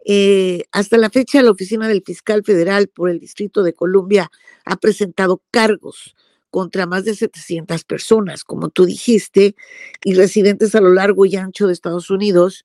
eh, 0.04 0.64
hasta 0.72 0.96
la 0.98 1.10
fecha, 1.10 1.42
la 1.42 1.52
Oficina 1.52 1.86
del 1.86 2.02
Fiscal 2.04 2.42
Federal 2.42 2.88
por 2.88 3.08
el 3.08 3.20
Distrito 3.20 3.62
de 3.62 3.74
Columbia 3.74 4.32
ha 4.64 4.76
presentado 4.78 5.42
cargos 5.52 6.16
contra 6.50 6.86
más 6.86 7.04
de 7.04 7.14
700 7.14 7.84
personas, 7.84 8.44
como 8.44 8.68
tú 8.68 8.84
dijiste, 8.84 9.54
y 10.04 10.14
residentes 10.14 10.74
a 10.74 10.80
lo 10.80 10.92
largo 10.92 11.24
y 11.24 11.36
ancho 11.36 11.66
de 11.66 11.72
Estados 11.72 12.10
Unidos 12.10 12.64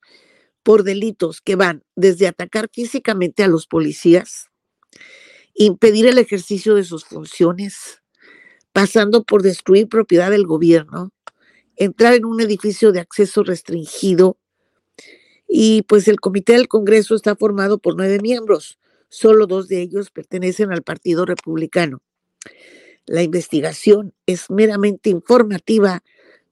por 0.62 0.82
delitos 0.82 1.40
que 1.40 1.54
van 1.56 1.84
desde 1.94 2.26
atacar 2.26 2.68
físicamente 2.72 3.44
a 3.44 3.48
los 3.48 3.66
policías, 3.66 4.46
impedir 5.54 6.06
el 6.06 6.18
ejercicio 6.18 6.74
de 6.74 6.84
sus 6.84 7.04
funciones, 7.04 8.02
pasando 8.72 9.22
por 9.22 9.42
destruir 9.42 9.88
propiedad 9.88 10.30
del 10.30 10.44
gobierno, 10.44 11.12
entrar 11.76 12.14
en 12.14 12.24
un 12.24 12.40
edificio 12.40 12.92
de 12.92 13.00
acceso 13.00 13.44
restringido, 13.44 14.38
y 15.48 15.82
pues 15.82 16.08
el 16.08 16.18
comité 16.18 16.54
del 16.54 16.68
Congreso 16.68 17.14
está 17.14 17.36
formado 17.36 17.78
por 17.78 17.96
nueve 17.96 18.18
miembros, 18.20 18.78
solo 19.08 19.46
dos 19.46 19.68
de 19.68 19.80
ellos 19.80 20.10
pertenecen 20.10 20.72
al 20.72 20.82
Partido 20.82 21.24
Republicano. 21.24 22.02
La 23.06 23.22
investigación 23.22 24.12
es 24.26 24.50
meramente 24.50 25.10
informativa 25.10 26.02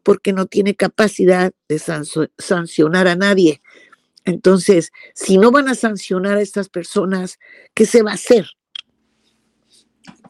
porque 0.03 0.33
no 0.33 0.47
tiene 0.47 0.75
capacidad 0.75 1.53
de 1.69 1.81
sancionar 2.38 3.09
a 3.09 3.17
nadie. 3.17 3.61
Entonces, 4.25 4.93
si 5.14 5.37
no 5.37 5.51
van 5.51 5.69
a 5.69 5.75
sancionar 5.75 6.38
a 6.38 6.43
estas 6.43 6.69
personas, 6.69 7.38
¿qué 7.75 7.87
se 7.87 8.03
va 8.03 8.12
a 8.12 8.14
hacer? 8.14 8.47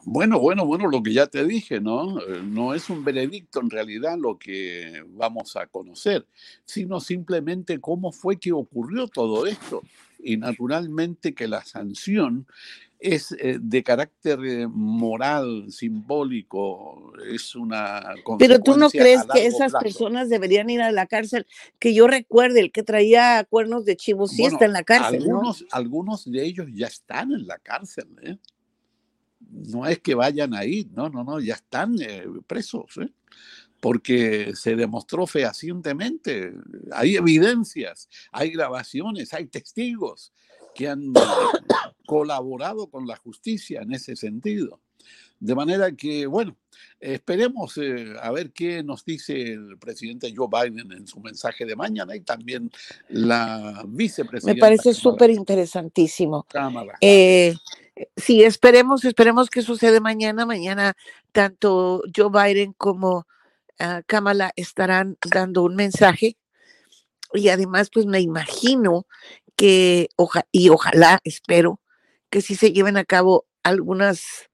Bueno, 0.07 0.39
bueno, 0.39 0.67
bueno, 0.67 0.87
lo 0.87 1.01
que 1.01 1.13
ya 1.13 1.25
te 1.25 1.43
dije, 1.45 1.81
¿no? 1.81 2.19
Eh, 2.21 2.41
no 2.43 2.75
es 2.75 2.91
un 2.91 3.03
veredicto 3.03 3.59
en 3.59 3.71
realidad 3.71 4.17
lo 4.19 4.37
que 4.37 5.03
vamos 5.07 5.55
a 5.55 5.65
conocer, 5.65 6.27
sino 6.63 6.99
simplemente 6.99 7.79
cómo 7.79 8.11
fue 8.11 8.37
que 8.37 8.51
ocurrió 8.51 9.07
todo 9.07 9.47
esto. 9.47 9.81
Y 10.19 10.37
naturalmente 10.37 11.33
que 11.33 11.47
la 11.47 11.65
sanción 11.65 12.45
es 13.13 13.31
eh, 13.33 13.57
de 13.61 13.83
carácter 13.83 14.39
eh, 14.45 14.67
moral, 14.67 15.71
simbólico, 15.71 17.13
es 17.29 17.55
una... 17.55 18.13
Pero 18.39 18.59
tú 18.59 18.77
no 18.77 18.89
crees 18.89 19.21
que 19.31 19.45
esas 19.45 19.73
personas 19.73 20.29
deberían 20.29 20.69
ir 20.69 20.81
a 20.81 20.91
la 20.91 21.05
cárcel, 21.05 21.45
que 21.79 21.93
yo 21.93 22.07
recuerde, 22.07 22.59
el 22.59 22.71
que 22.71 22.83
traía 22.83 23.45
cuernos 23.49 23.85
de 23.85 23.95
chivo 23.95 24.27
sí 24.27 24.45
está 24.45 24.65
en 24.65 24.73
la 24.73 24.83
cárcel. 24.83 25.21
Algunos, 25.21 25.65
algunos 25.71 26.31
de 26.31 26.43
ellos 26.43 26.67
ya 26.73 26.87
están 26.87 27.31
en 27.31 27.47
la 27.47 27.57
cárcel, 27.59 28.07
¿eh? 28.21 28.37
no 29.51 29.85
es 29.85 29.99
que 29.99 30.15
vayan 30.15 30.53
ahí, 30.53 30.89
no, 30.93 31.09
no, 31.09 31.23
no, 31.23 31.39
ya 31.39 31.55
están 31.55 31.95
eh, 32.01 32.25
presos, 32.47 32.97
¿eh? 32.97 33.09
porque 33.79 34.53
se 34.55 34.75
demostró 34.75 35.27
fehacientemente, 35.27 36.53
hay 36.91 37.15
evidencias, 37.17 38.09
hay 38.31 38.51
grabaciones, 38.51 39.33
hay 39.33 39.45
testigos 39.45 40.33
que 40.73 40.89
han 40.89 41.13
colaborado 42.05 42.87
con 42.87 43.07
la 43.07 43.15
justicia 43.17 43.81
en 43.81 43.93
ese 43.93 44.15
sentido. 44.15 44.79
De 45.39 45.53
manera 45.53 45.91
que, 45.91 46.25
bueno, 46.25 46.55
esperemos 46.99 47.77
eh, 47.77 48.13
a 48.21 48.31
ver 48.31 48.51
qué 48.51 48.81
nos 48.83 49.03
dice 49.03 49.33
el 49.33 49.77
presidente 49.77 50.33
Joe 50.35 50.47
Biden 50.49 50.91
en 50.91 51.07
su 51.07 51.19
mensaje 51.19 51.65
de 51.65 51.75
mañana 51.75 52.15
y 52.15 52.21
también 52.21 52.71
la 53.09 53.83
vicepresidenta. 53.85 54.55
Me 54.55 54.59
parece 54.59 54.93
súper 54.93 55.29
interesantísimo. 55.29 56.47
Eh, 57.01 57.53
sí, 58.15 58.43
esperemos, 58.43 59.03
esperemos 59.03 59.49
que 59.49 59.61
sucede 59.61 59.99
mañana. 59.99 60.45
Mañana 60.45 60.95
tanto 61.31 62.01
Joe 62.15 62.29
Biden 62.31 62.73
como 62.73 63.27
ah, 63.77 64.01
Kamala 64.07 64.53
estarán 64.55 65.17
dando 65.29 65.63
un 65.63 65.75
mensaje 65.75 66.37
y 67.33 67.49
además 67.49 67.89
pues 67.93 68.05
me 68.05 68.21
imagino 68.21 69.05
que 69.57 70.09
y 70.51 70.69
ojalá, 70.69 71.19
espero 71.23 71.81
que 72.35 72.41
sí 72.41 72.55
se 72.55 72.73
lleven 72.73 72.97
a 72.97 73.05
cabo 73.05 73.45
algunas, 73.63 74.49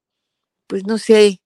pues 0.68 0.86
no 0.86 0.98
sé, 0.98 1.42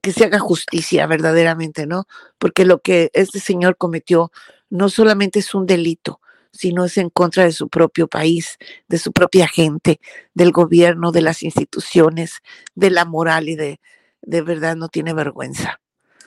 que 0.00 0.10
se 0.10 0.24
haga 0.24 0.38
justicia 0.38 1.06
verdaderamente, 1.06 1.86
¿no? 1.86 2.06
Porque 2.38 2.64
lo 2.64 2.80
que 2.80 3.10
este 3.12 3.38
señor 3.38 3.76
cometió 3.76 4.32
no 4.70 4.88
solamente 4.88 5.40
es 5.40 5.54
un 5.54 5.66
delito, 5.66 6.22
sino 6.54 6.86
es 6.86 6.96
en 6.96 7.10
contra 7.10 7.44
de 7.44 7.52
su 7.52 7.68
propio 7.68 8.08
país, 8.08 8.56
de 8.88 8.96
su 8.96 9.12
propia 9.12 9.46
gente, 9.46 10.00
del 10.32 10.52
gobierno, 10.52 11.12
de 11.12 11.20
las 11.20 11.42
instituciones, 11.42 12.40
de 12.74 12.88
la 12.88 13.04
moral 13.04 13.50
y 13.50 13.56
de, 13.56 13.78
de 14.22 14.40
verdad 14.40 14.74
no 14.74 14.88
tiene 14.88 15.12
vergüenza. 15.12 15.81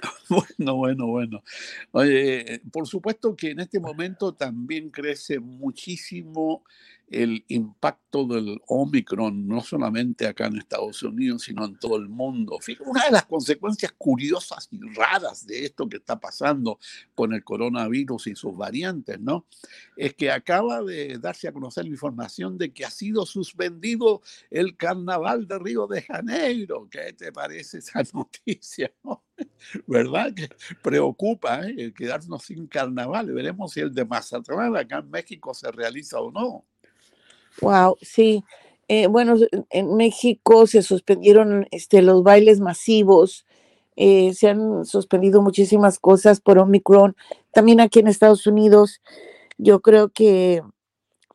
Bueno, 0.30 0.76
bueno, 0.76 1.08
bueno. 1.08 1.44
Oye, 1.92 2.62
por 2.72 2.88
supuesto 2.88 3.36
que 3.36 3.52
en 3.52 3.60
este 3.60 3.80
momento 3.80 4.34
también 4.34 4.90
crece 4.90 5.40
muchísimo 5.40 6.64
el 7.08 7.46
impacto 7.50 8.26
del 8.26 8.60
Omicron, 8.68 9.48
no 9.48 9.62
solamente 9.62 10.28
acá 10.28 10.48
en 10.48 10.58
Estados 10.58 11.04
Unidos, 11.04 11.44
sino 11.44 11.66
en 11.66 11.78
todo 11.78 11.98
el 11.98 12.10
mundo. 12.10 12.58
Una 12.86 13.06
de 13.06 13.12
las 13.12 13.26
consecuencias 13.26 13.94
curiosas 13.98 14.68
y 14.72 14.80
raras 14.96 15.46
de 15.46 15.66
esto 15.66 15.88
que 15.88 15.98
está 15.98 16.20
pasando 16.20 16.80
con 17.14 17.34
el 17.34 17.44
coronavirus 17.44 18.28
y 18.28 18.36
sus 18.36 18.56
variantes, 18.56 19.20
¿no? 19.20 19.46
Es 19.96 20.16
que 20.16 20.32
acaba 20.32 20.82
de 20.82 21.20
darse 21.20 21.48
a 21.48 21.54
conocer 21.54 21.86
la 21.86 21.92
información 21.92 22.58
de 22.58 22.74
que 22.74 22.86
ha 22.86 22.92
sido 22.92 23.26
suspendido 23.26 24.22
el 24.50 24.76
carnaval 24.76 25.48
de 25.48 25.60
Río 25.60 25.88
de 25.88 26.02
Janeiro. 26.02 26.88
¿Qué 26.90 27.14
te 27.14 27.32
parece 27.32 27.80
esa 27.80 28.02
noticia? 28.14 28.92
¿Verdad? 29.88 30.34
Que 30.34 30.50
preocupa 30.82 31.62
¿eh? 31.68 31.94
quedarnos 31.96 32.44
sin 32.44 32.68
carnaval. 32.68 33.32
Veremos 33.32 33.74
si 33.74 33.82
el 33.82 33.94
de 33.94 34.06
Mazatlán 34.06 34.76
acá 34.76 35.00
en 35.00 35.10
México 35.10 35.54
se 35.54 35.72
realiza 35.72 36.20
o 36.20 36.32
no. 36.32 36.66
Wow, 37.62 37.98
sí. 38.02 38.44
Eh, 38.88 39.08
bueno, 39.08 39.36
en 39.70 39.96
México 39.96 40.68
se 40.68 40.84
suspendieron 40.84 41.68
este, 41.72 42.02
los 42.02 42.22
bailes 42.22 42.60
masivos, 42.60 43.46
eh, 43.96 44.34
se 44.34 44.50
han 44.50 44.86
suspendido 44.86 45.42
muchísimas 45.42 45.98
cosas 45.98 46.40
por 46.40 46.60
Omicron. 46.60 47.16
También 47.52 47.80
aquí 47.80 48.00
en 48.00 48.08
Estados 48.08 48.46
Unidos, 48.46 49.02
yo 49.58 49.82
creo 49.82 50.10
que 50.10 50.62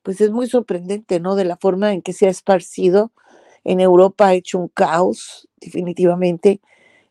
pues 0.03 0.21
es 0.21 0.31
muy 0.31 0.47
sorprendente, 0.47 1.21
¿no? 1.21 1.35
De 1.35 1.45
la 1.45 1.57
forma 1.57 1.93
en 1.93 2.03
que 2.03 2.13
se 2.13 2.27
ha 2.27 2.31
esparcido. 2.31 3.13
En 3.65 3.81
Europa 3.81 4.29
ha 4.29 4.35
hecho 4.35 4.59
un 4.59 4.69
caos, 4.69 5.49
definitivamente. 5.61 6.61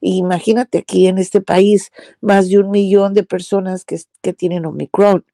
Imagínate 0.01 0.79
aquí 0.79 1.07
en 1.07 1.17
este 1.17 1.41
país, 1.41 1.91
más 2.21 2.49
de 2.49 2.59
un 2.59 2.71
millón 2.71 3.13
de 3.13 3.23
personas 3.23 3.85
que, 3.85 3.99
tienen 4.33 4.65
Omicron 4.65 5.25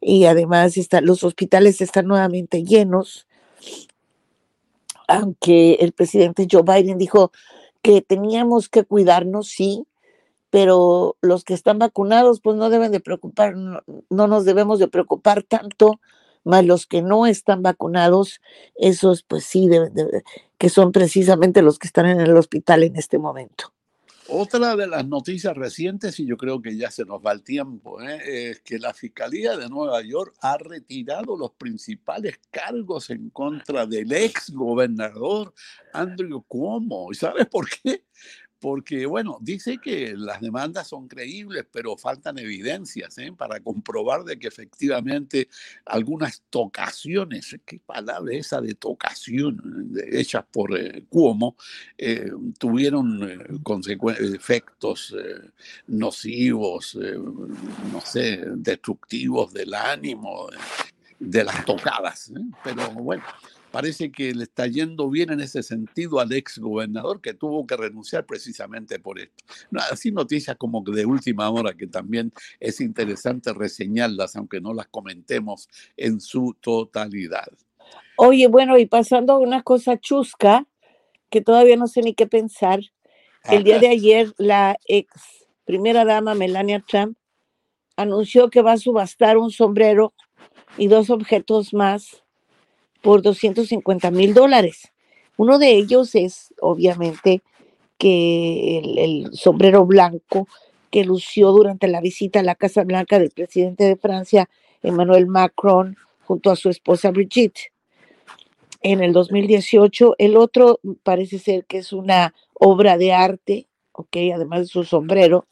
y 0.00 0.24
además 0.24 0.76
está, 0.76 1.00
los 1.00 1.22
hospitales 1.24 1.80
están 1.80 2.06
nuevamente 2.06 2.64
llenos, 2.64 3.28
aunque 5.06 5.74
el 5.74 5.92
presidente 5.92 6.48
Joe 6.50 6.62
Biden 6.62 6.98
dijo 6.98 7.30
que 7.82 8.02
teníamos 8.02 8.68
que 8.68 8.84
cuidarnos, 8.84 9.48
sí, 9.48 9.86
pero 10.50 11.16
los 11.20 11.44
que 11.44 11.54
están 11.54 11.78
vacunados 11.78 12.40
pues 12.40 12.56
no 12.56 12.68
deben 12.68 12.92
de 12.92 13.00
preocupar, 13.00 13.54
no, 13.56 13.82
nos 14.08 14.44
debemos 14.44 14.78
de 14.78 14.88
preocupar 14.88 15.42
tanto, 15.42 16.00
más 16.44 16.64
los 16.64 16.86
que 16.86 17.02
no 17.02 17.26
están 17.26 17.62
vacunados, 17.62 18.40
esos 18.74 19.22
pues 19.22 19.44
sí, 19.44 19.68
deben 19.68 19.92
que 20.58 20.68
son 20.68 20.92
precisamente 20.92 21.62
los 21.62 21.78
que 21.78 21.86
están 21.86 22.06
en 22.06 22.20
el 22.20 22.36
hospital 22.36 22.82
en 22.82 22.96
este 22.96 23.18
momento. 23.18 23.72
Otra 24.28 24.76
de 24.76 24.86
las 24.86 25.06
noticias 25.06 25.56
recientes, 25.56 26.20
y 26.20 26.26
yo 26.26 26.36
creo 26.36 26.62
que 26.62 26.76
ya 26.76 26.90
se 26.90 27.04
nos 27.04 27.20
va 27.20 27.32
el 27.32 27.42
tiempo, 27.42 28.00
¿eh? 28.00 28.50
es 28.50 28.60
que 28.60 28.78
la 28.78 28.94
Fiscalía 28.94 29.56
de 29.56 29.68
Nueva 29.68 30.00
York 30.02 30.34
ha 30.40 30.56
retirado 30.58 31.36
los 31.36 31.52
principales 31.52 32.38
cargos 32.50 33.10
en 33.10 33.30
contra 33.30 33.84
del 33.84 34.12
ex 34.12 34.50
gobernador 34.50 35.52
Andrew 35.92 36.42
Cuomo. 36.46 37.08
¿Y 37.10 37.16
sabes 37.16 37.46
por 37.46 37.68
qué? 37.68 38.04
Porque, 38.62 39.06
bueno, 39.06 39.38
dice 39.40 39.78
que 39.78 40.14
las 40.16 40.40
demandas 40.40 40.86
son 40.86 41.08
creíbles, 41.08 41.66
pero 41.72 41.96
faltan 41.96 42.38
evidencias 42.38 43.18
¿eh? 43.18 43.34
para 43.36 43.58
comprobar 43.58 44.22
de 44.22 44.38
que 44.38 44.46
efectivamente 44.46 45.48
algunas 45.84 46.44
tocaciones, 46.48 47.56
qué 47.66 47.80
palabra 47.84 48.32
esa 48.32 48.60
de 48.60 48.74
tocación, 48.76 49.92
hechas 50.12 50.44
por 50.52 50.78
eh, 50.78 51.04
Cuomo, 51.08 51.56
eh, 51.98 52.30
tuvieron 52.56 53.58
efectos 54.20 55.12
nocivos, 55.88 56.96
no 57.92 58.00
sé, 58.00 58.44
destructivos 58.54 59.52
del 59.52 59.74
ánimo, 59.74 60.46
de 61.18 61.42
las 61.42 61.64
tocadas. 61.64 62.32
Pero 62.62 62.90
bueno, 62.90 63.24
parece 63.72 64.12
que 64.12 64.34
le 64.34 64.44
está 64.44 64.66
yendo 64.66 65.10
bien 65.10 65.32
en 65.32 65.40
ese 65.40 65.62
sentido 65.62 66.20
al 66.20 66.32
ex 66.32 66.58
gobernador 66.58 67.20
que 67.20 67.34
tuvo 67.34 67.66
que 67.66 67.76
renunciar 67.76 68.24
precisamente 68.26 68.98
por 68.98 69.18
esto. 69.18 69.44
así 69.90 70.12
noticias 70.12 70.56
como 70.56 70.82
de 70.82 71.06
última 71.06 71.50
hora 71.50 71.72
que 71.74 71.86
también 71.86 72.32
es 72.60 72.80
interesante 72.80 73.52
reseñarlas, 73.52 74.36
aunque 74.36 74.60
no 74.60 74.74
las 74.74 74.86
comentemos 74.88 75.68
en 75.96 76.20
su 76.20 76.54
totalidad. 76.60 77.48
Oye, 78.16 78.46
bueno, 78.46 78.78
y 78.78 78.86
pasando 78.86 79.32
a 79.32 79.38
una 79.38 79.62
cosa 79.62 79.98
chusca, 79.98 80.66
que 81.30 81.40
todavía 81.40 81.76
no 81.76 81.86
sé 81.86 82.02
ni 82.02 82.14
qué 82.14 82.26
pensar. 82.26 82.80
El 83.44 83.64
día 83.64 83.80
de 83.80 83.88
ayer, 83.88 84.32
la 84.36 84.76
ex 84.86 85.08
primera 85.64 86.04
dama 86.04 86.34
Melania 86.34 86.84
Trump 86.86 87.16
anunció 87.96 88.50
que 88.50 88.62
va 88.62 88.72
a 88.72 88.78
subastar 88.78 89.38
un 89.38 89.50
sombrero 89.50 90.12
y 90.76 90.88
dos 90.88 91.10
objetos 91.10 91.72
más 91.72 92.21
por 93.02 93.20
250 93.20 94.10
mil 94.10 94.32
dólares. 94.32 94.92
Uno 95.36 95.58
de 95.58 95.72
ellos 95.72 96.14
es, 96.14 96.54
obviamente, 96.60 97.42
que 97.98 98.78
el, 98.78 99.30
sombrero 99.32 99.84
blanco 99.84 100.48
que 100.90 101.04
lució 101.04 101.52
durante 101.52 101.88
la 101.88 102.00
visita 102.00 102.40
a 102.40 102.42
la 102.42 102.54
Casa 102.54 102.84
Blanca 102.84 103.18
del 103.18 103.30
presidente 103.30 103.84
de 103.84 103.96
Francia, 103.96 104.48
Emmanuel 104.82 105.26
Macron, 105.26 105.96
junto 106.24 106.50
a 106.50 106.56
su 106.56 106.68
esposa 106.68 107.10
Brigitte. 107.10 107.72
En 108.82 109.02
el 109.02 109.12
2018, 109.12 110.16
el 110.18 110.36
otro 110.36 110.80
parece 111.02 111.38
ser 111.38 111.64
que 111.64 111.78
es 111.78 111.92
una 111.92 112.34
obra 112.54 112.98
de 112.98 113.12
arte, 113.12 113.68
ok, 113.92 114.16
además 114.34 114.60
de 114.60 114.66
su 114.66 114.84
sombrero, 114.84 115.46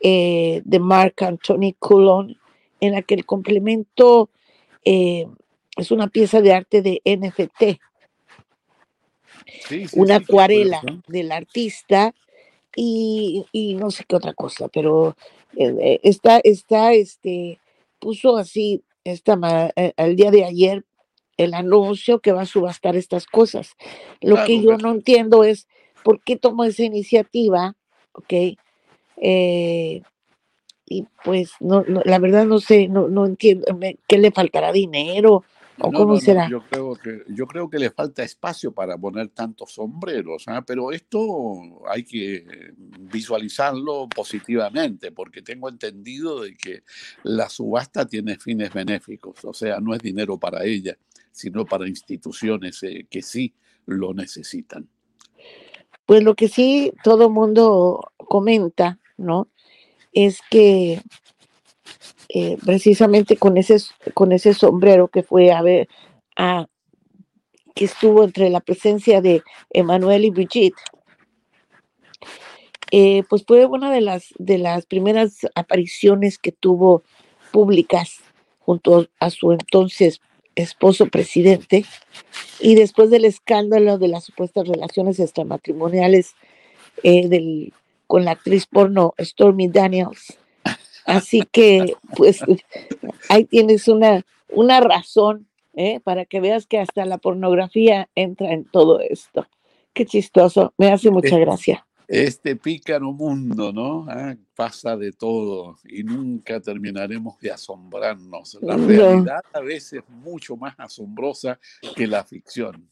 eh, 0.00 0.62
de 0.64 0.78
Marc 0.78 1.22
Anthony 1.22 1.74
Coulon, 1.78 2.36
en 2.80 2.92
la 2.92 3.02
que 3.02 3.14
el 3.14 3.24
complemento 3.24 4.30
eh, 4.84 5.26
es 5.78 5.90
una 5.92 6.08
pieza 6.08 6.42
de 6.42 6.52
arte 6.52 6.82
de 6.82 7.00
NFT, 7.04 7.80
una 9.94 10.16
acuarela 10.16 10.82
del 11.06 11.32
artista 11.32 12.14
y, 12.74 13.46
no 13.78 13.90
sé 13.90 14.04
qué 14.06 14.16
otra 14.16 14.34
cosa, 14.34 14.68
pero 14.68 15.16
eh, 15.56 15.74
eh, 15.80 16.00
está, 16.02 16.40
está, 16.42 16.92
este, 16.92 17.60
puso 17.98 18.36
así 18.36 18.82
esta, 19.04 19.38
eh, 19.76 19.92
el 19.96 20.16
día 20.16 20.30
de 20.30 20.44
ayer 20.44 20.84
el 21.36 21.54
anuncio 21.54 22.18
que 22.18 22.32
va 22.32 22.42
a 22.42 22.46
subastar 22.46 22.96
estas 22.96 23.26
cosas. 23.26 23.76
Lo 24.20 24.44
que 24.44 24.60
yo 24.60 24.76
no 24.76 24.90
entiendo 24.90 25.44
es 25.44 25.68
por 26.02 26.20
qué 26.20 26.36
tomó 26.36 26.64
esa 26.64 26.82
iniciativa, 26.82 27.76
¿ok? 28.12 28.58
y 30.90 31.04
pues 31.22 31.50
no, 31.60 31.84
la 31.84 32.18
verdad 32.18 32.46
no 32.46 32.60
sé, 32.60 32.88
no, 32.88 33.08
no 33.08 33.26
entiendo, 33.26 33.66
¿qué 34.06 34.18
le 34.18 34.30
faltará 34.30 34.72
dinero? 34.72 35.44
Cómo 35.78 36.18
será? 36.18 36.48
yo, 36.48 36.62
creo 36.68 36.94
que, 36.94 37.22
yo 37.28 37.46
creo 37.46 37.70
que 37.70 37.78
le 37.78 37.90
falta 37.90 38.22
espacio 38.22 38.72
para 38.72 38.96
poner 38.98 39.28
tantos 39.28 39.72
sombreros, 39.72 40.44
¿ah? 40.46 40.62
pero 40.66 40.92
esto 40.92 41.18
hay 41.88 42.04
que 42.04 42.74
visualizarlo 42.98 44.08
positivamente, 44.08 45.12
porque 45.12 45.42
tengo 45.42 45.68
entendido 45.68 46.42
de 46.42 46.54
que 46.54 46.82
la 47.22 47.48
subasta 47.48 48.06
tiene 48.06 48.36
fines 48.38 48.72
benéficos, 48.72 49.44
o 49.44 49.52
sea, 49.52 49.80
no 49.80 49.94
es 49.94 50.00
dinero 50.00 50.38
para 50.38 50.64
ella, 50.64 50.96
sino 51.30 51.64
para 51.64 51.88
instituciones 51.88 52.82
eh, 52.82 53.06
que 53.08 53.22
sí 53.22 53.54
lo 53.86 54.12
necesitan. 54.12 54.88
Pues 56.04 56.22
lo 56.22 56.34
que 56.34 56.48
sí 56.48 56.92
todo 57.04 57.30
mundo 57.30 58.12
comenta, 58.16 58.98
¿no? 59.16 59.48
Es 60.12 60.40
que 60.50 61.02
eh, 62.28 62.58
precisamente 62.64 63.36
con 63.36 63.56
ese, 63.56 63.78
con 64.14 64.32
ese 64.32 64.54
sombrero 64.54 65.08
que 65.08 65.22
fue 65.22 65.50
a 65.52 65.62
ver, 65.62 65.88
a, 66.36 66.66
que 67.74 67.86
estuvo 67.86 68.24
entre 68.24 68.50
la 68.50 68.60
presencia 68.60 69.20
de 69.20 69.42
Emanuel 69.70 70.24
y 70.24 70.30
Brigitte, 70.30 70.76
eh, 72.90 73.22
pues 73.28 73.44
fue 73.46 73.66
una 73.66 73.92
de 73.92 74.00
las, 74.00 74.34
de 74.38 74.58
las 74.58 74.86
primeras 74.86 75.46
apariciones 75.54 76.38
que 76.38 76.52
tuvo 76.52 77.02
públicas 77.52 78.20
junto 78.58 79.08
a 79.20 79.30
su 79.30 79.52
entonces 79.52 80.20
esposo 80.54 81.06
presidente 81.06 81.84
y 82.60 82.74
después 82.74 83.10
del 83.10 83.24
escándalo 83.24 83.98
de 83.98 84.08
las 84.08 84.24
supuestas 84.24 84.66
relaciones 84.66 85.20
extramatrimoniales 85.20 86.34
eh, 87.02 87.28
del, 87.28 87.72
con 88.06 88.24
la 88.24 88.32
actriz 88.32 88.66
porno 88.66 89.14
Stormy 89.20 89.68
Daniels, 89.68 90.38
Así 91.08 91.42
que, 91.50 91.94
pues, 92.16 92.40
ahí 93.30 93.46
tienes 93.46 93.88
una, 93.88 94.26
una 94.50 94.80
razón 94.80 95.48
¿eh? 95.72 96.00
para 96.00 96.26
que 96.26 96.38
veas 96.38 96.66
que 96.66 96.78
hasta 96.78 97.06
la 97.06 97.16
pornografía 97.16 98.10
entra 98.14 98.52
en 98.52 98.66
todo 98.66 99.00
esto. 99.00 99.46
Qué 99.94 100.04
chistoso, 100.04 100.74
me 100.76 100.92
hace 100.92 101.10
mucha 101.10 101.38
gracia. 101.38 101.86
Este 102.06 102.56
pícaro 102.56 103.10
mundo, 103.12 103.72
¿no? 103.72 104.04
Ah, 104.06 104.36
pasa 104.54 104.98
de 104.98 105.12
todo 105.12 105.78
y 105.84 106.02
nunca 106.02 106.60
terminaremos 106.60 107.38
de 107.40 107.52
asombrarnos. 107.52 108.58
La 108.60 108.76
realidad 108.76 109.42
a 109.54 109.60
veces 109.60 110.02
es 110.02 110.08
mucho 110.10 110.58
más 110.58 110.74
asombrosa 110.78 111.58
que 111.96 112.06
la 112.06 112.22
ficción. 112.22 112.90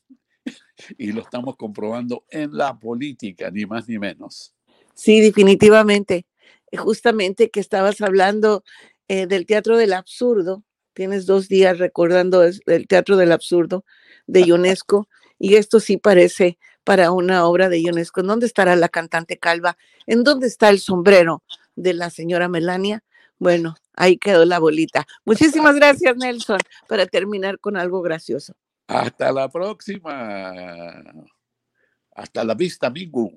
Y 0.96 1.12
lo 1.12 1.20
estamos 1.20 1.56
comprobando 1.56 2.24
en 2.30 2.56
la 2.56 2.78
política, 2.78 3.50
ni 3.50 3.66
más 3.66 3.86
ni 3.88 3.98
menos. 3.98 4.54
Sí, 4.94 5.20
definitivamente 5.20 6.24
justamente 6.76 7.50
que 7.50 7.60
estabas 7.60 8.00
hablando 8.00 8.64
eh, 9.08 9.26
del 9.26 9.46
teatro 9.46 9.76
del 9.76 9.92
absurdo. 9.92 10.64
Tienes 10.92 11.26
dos 11.26 11.48
días 11.48 11.78
recordando 11.78 12.42
el 12.42 12.86
teatro 12.88 13.16
del 13.16 13.32
absurdo 13.32 13.84
de 14.26 14.52
UNESCO 14.52 15.08
y 15.38 15.56
esto 15.56 15.80
sí 15.80 15.98
parece 15.98 16.58
para 16.84 17.10
una 17.10 17.44
obra 17.46 17.68
de 17.68 17.82
UNESCO. 17.84 18.22
dónde 18.22 18.46
estará 18.46 18.76
la 18.76 18.88
cantante 18.88 19.38
calva? 19.38 19.76
¿En 20.06 20.22
dónde 20.22 20.46
está 20.46 20.68
el 20.68 20.78
sombrero 20.78 21.42
de 21.74 21.94
la 21.94 22.10
señora 22.10 22.48
Melania? 22.48 23.02
Bueno, 23.38 23.74
ahí 23.94 24.16
quedó 24.16 24.44
la 24.44 24.58
bolita. 24.58 25.06
Muchísimas 25.24 25.74
gracias, 25.74 26.16
Nelson, 26.16 26.60
para 26.88 27.06
terminar 27.06 27.58
con 27.58 27.76
algo 27.76 28.02
gracioso. 28.02 28.54
Hasta 28.86 29.32
la 29.32 29.48
próxima. 29.48 31.02
Hasta 32.14 32.44
la 32.44 32.54
vista, 32.54 32.86
amigo. 32.86 33.32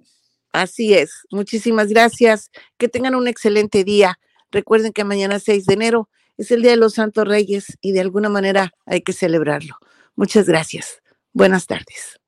Así 0.52 0.94
es. 0.94 1.26
Muchísimas 1.32 1.88
gracias. 1.90 2.52
Que 2.78 2.88
tengan 2.88 3.16
un 3.16 3.28
excelente 3.28 3.84
día. 3.84 4.20
Recuerden 4.52 4.94
que 4.94 5.04
mañana 5.04 5.40
6 5.40 5.66
de 5.66 5.74
enero 5.74 6.10
es 6.38 6.52
el 6.52 6.62
Día 6.62 6.72
de 6.72 6.78
los 6.78 6.96
Santos 6.96 7.28
Reyes 7.28 7.78
y 7.82 7.92
de 7.92 8.02
alguna 8.02 8.30
manera 8.30 8.72
hay 8.86 9.02
que 9.02 9.14
celebrarlo. 9.14 9.76
Muchas 10.16 10.48
gracias. 10.48 11.02
Buenas 11.34 11.68
tardes. 11.68 12.19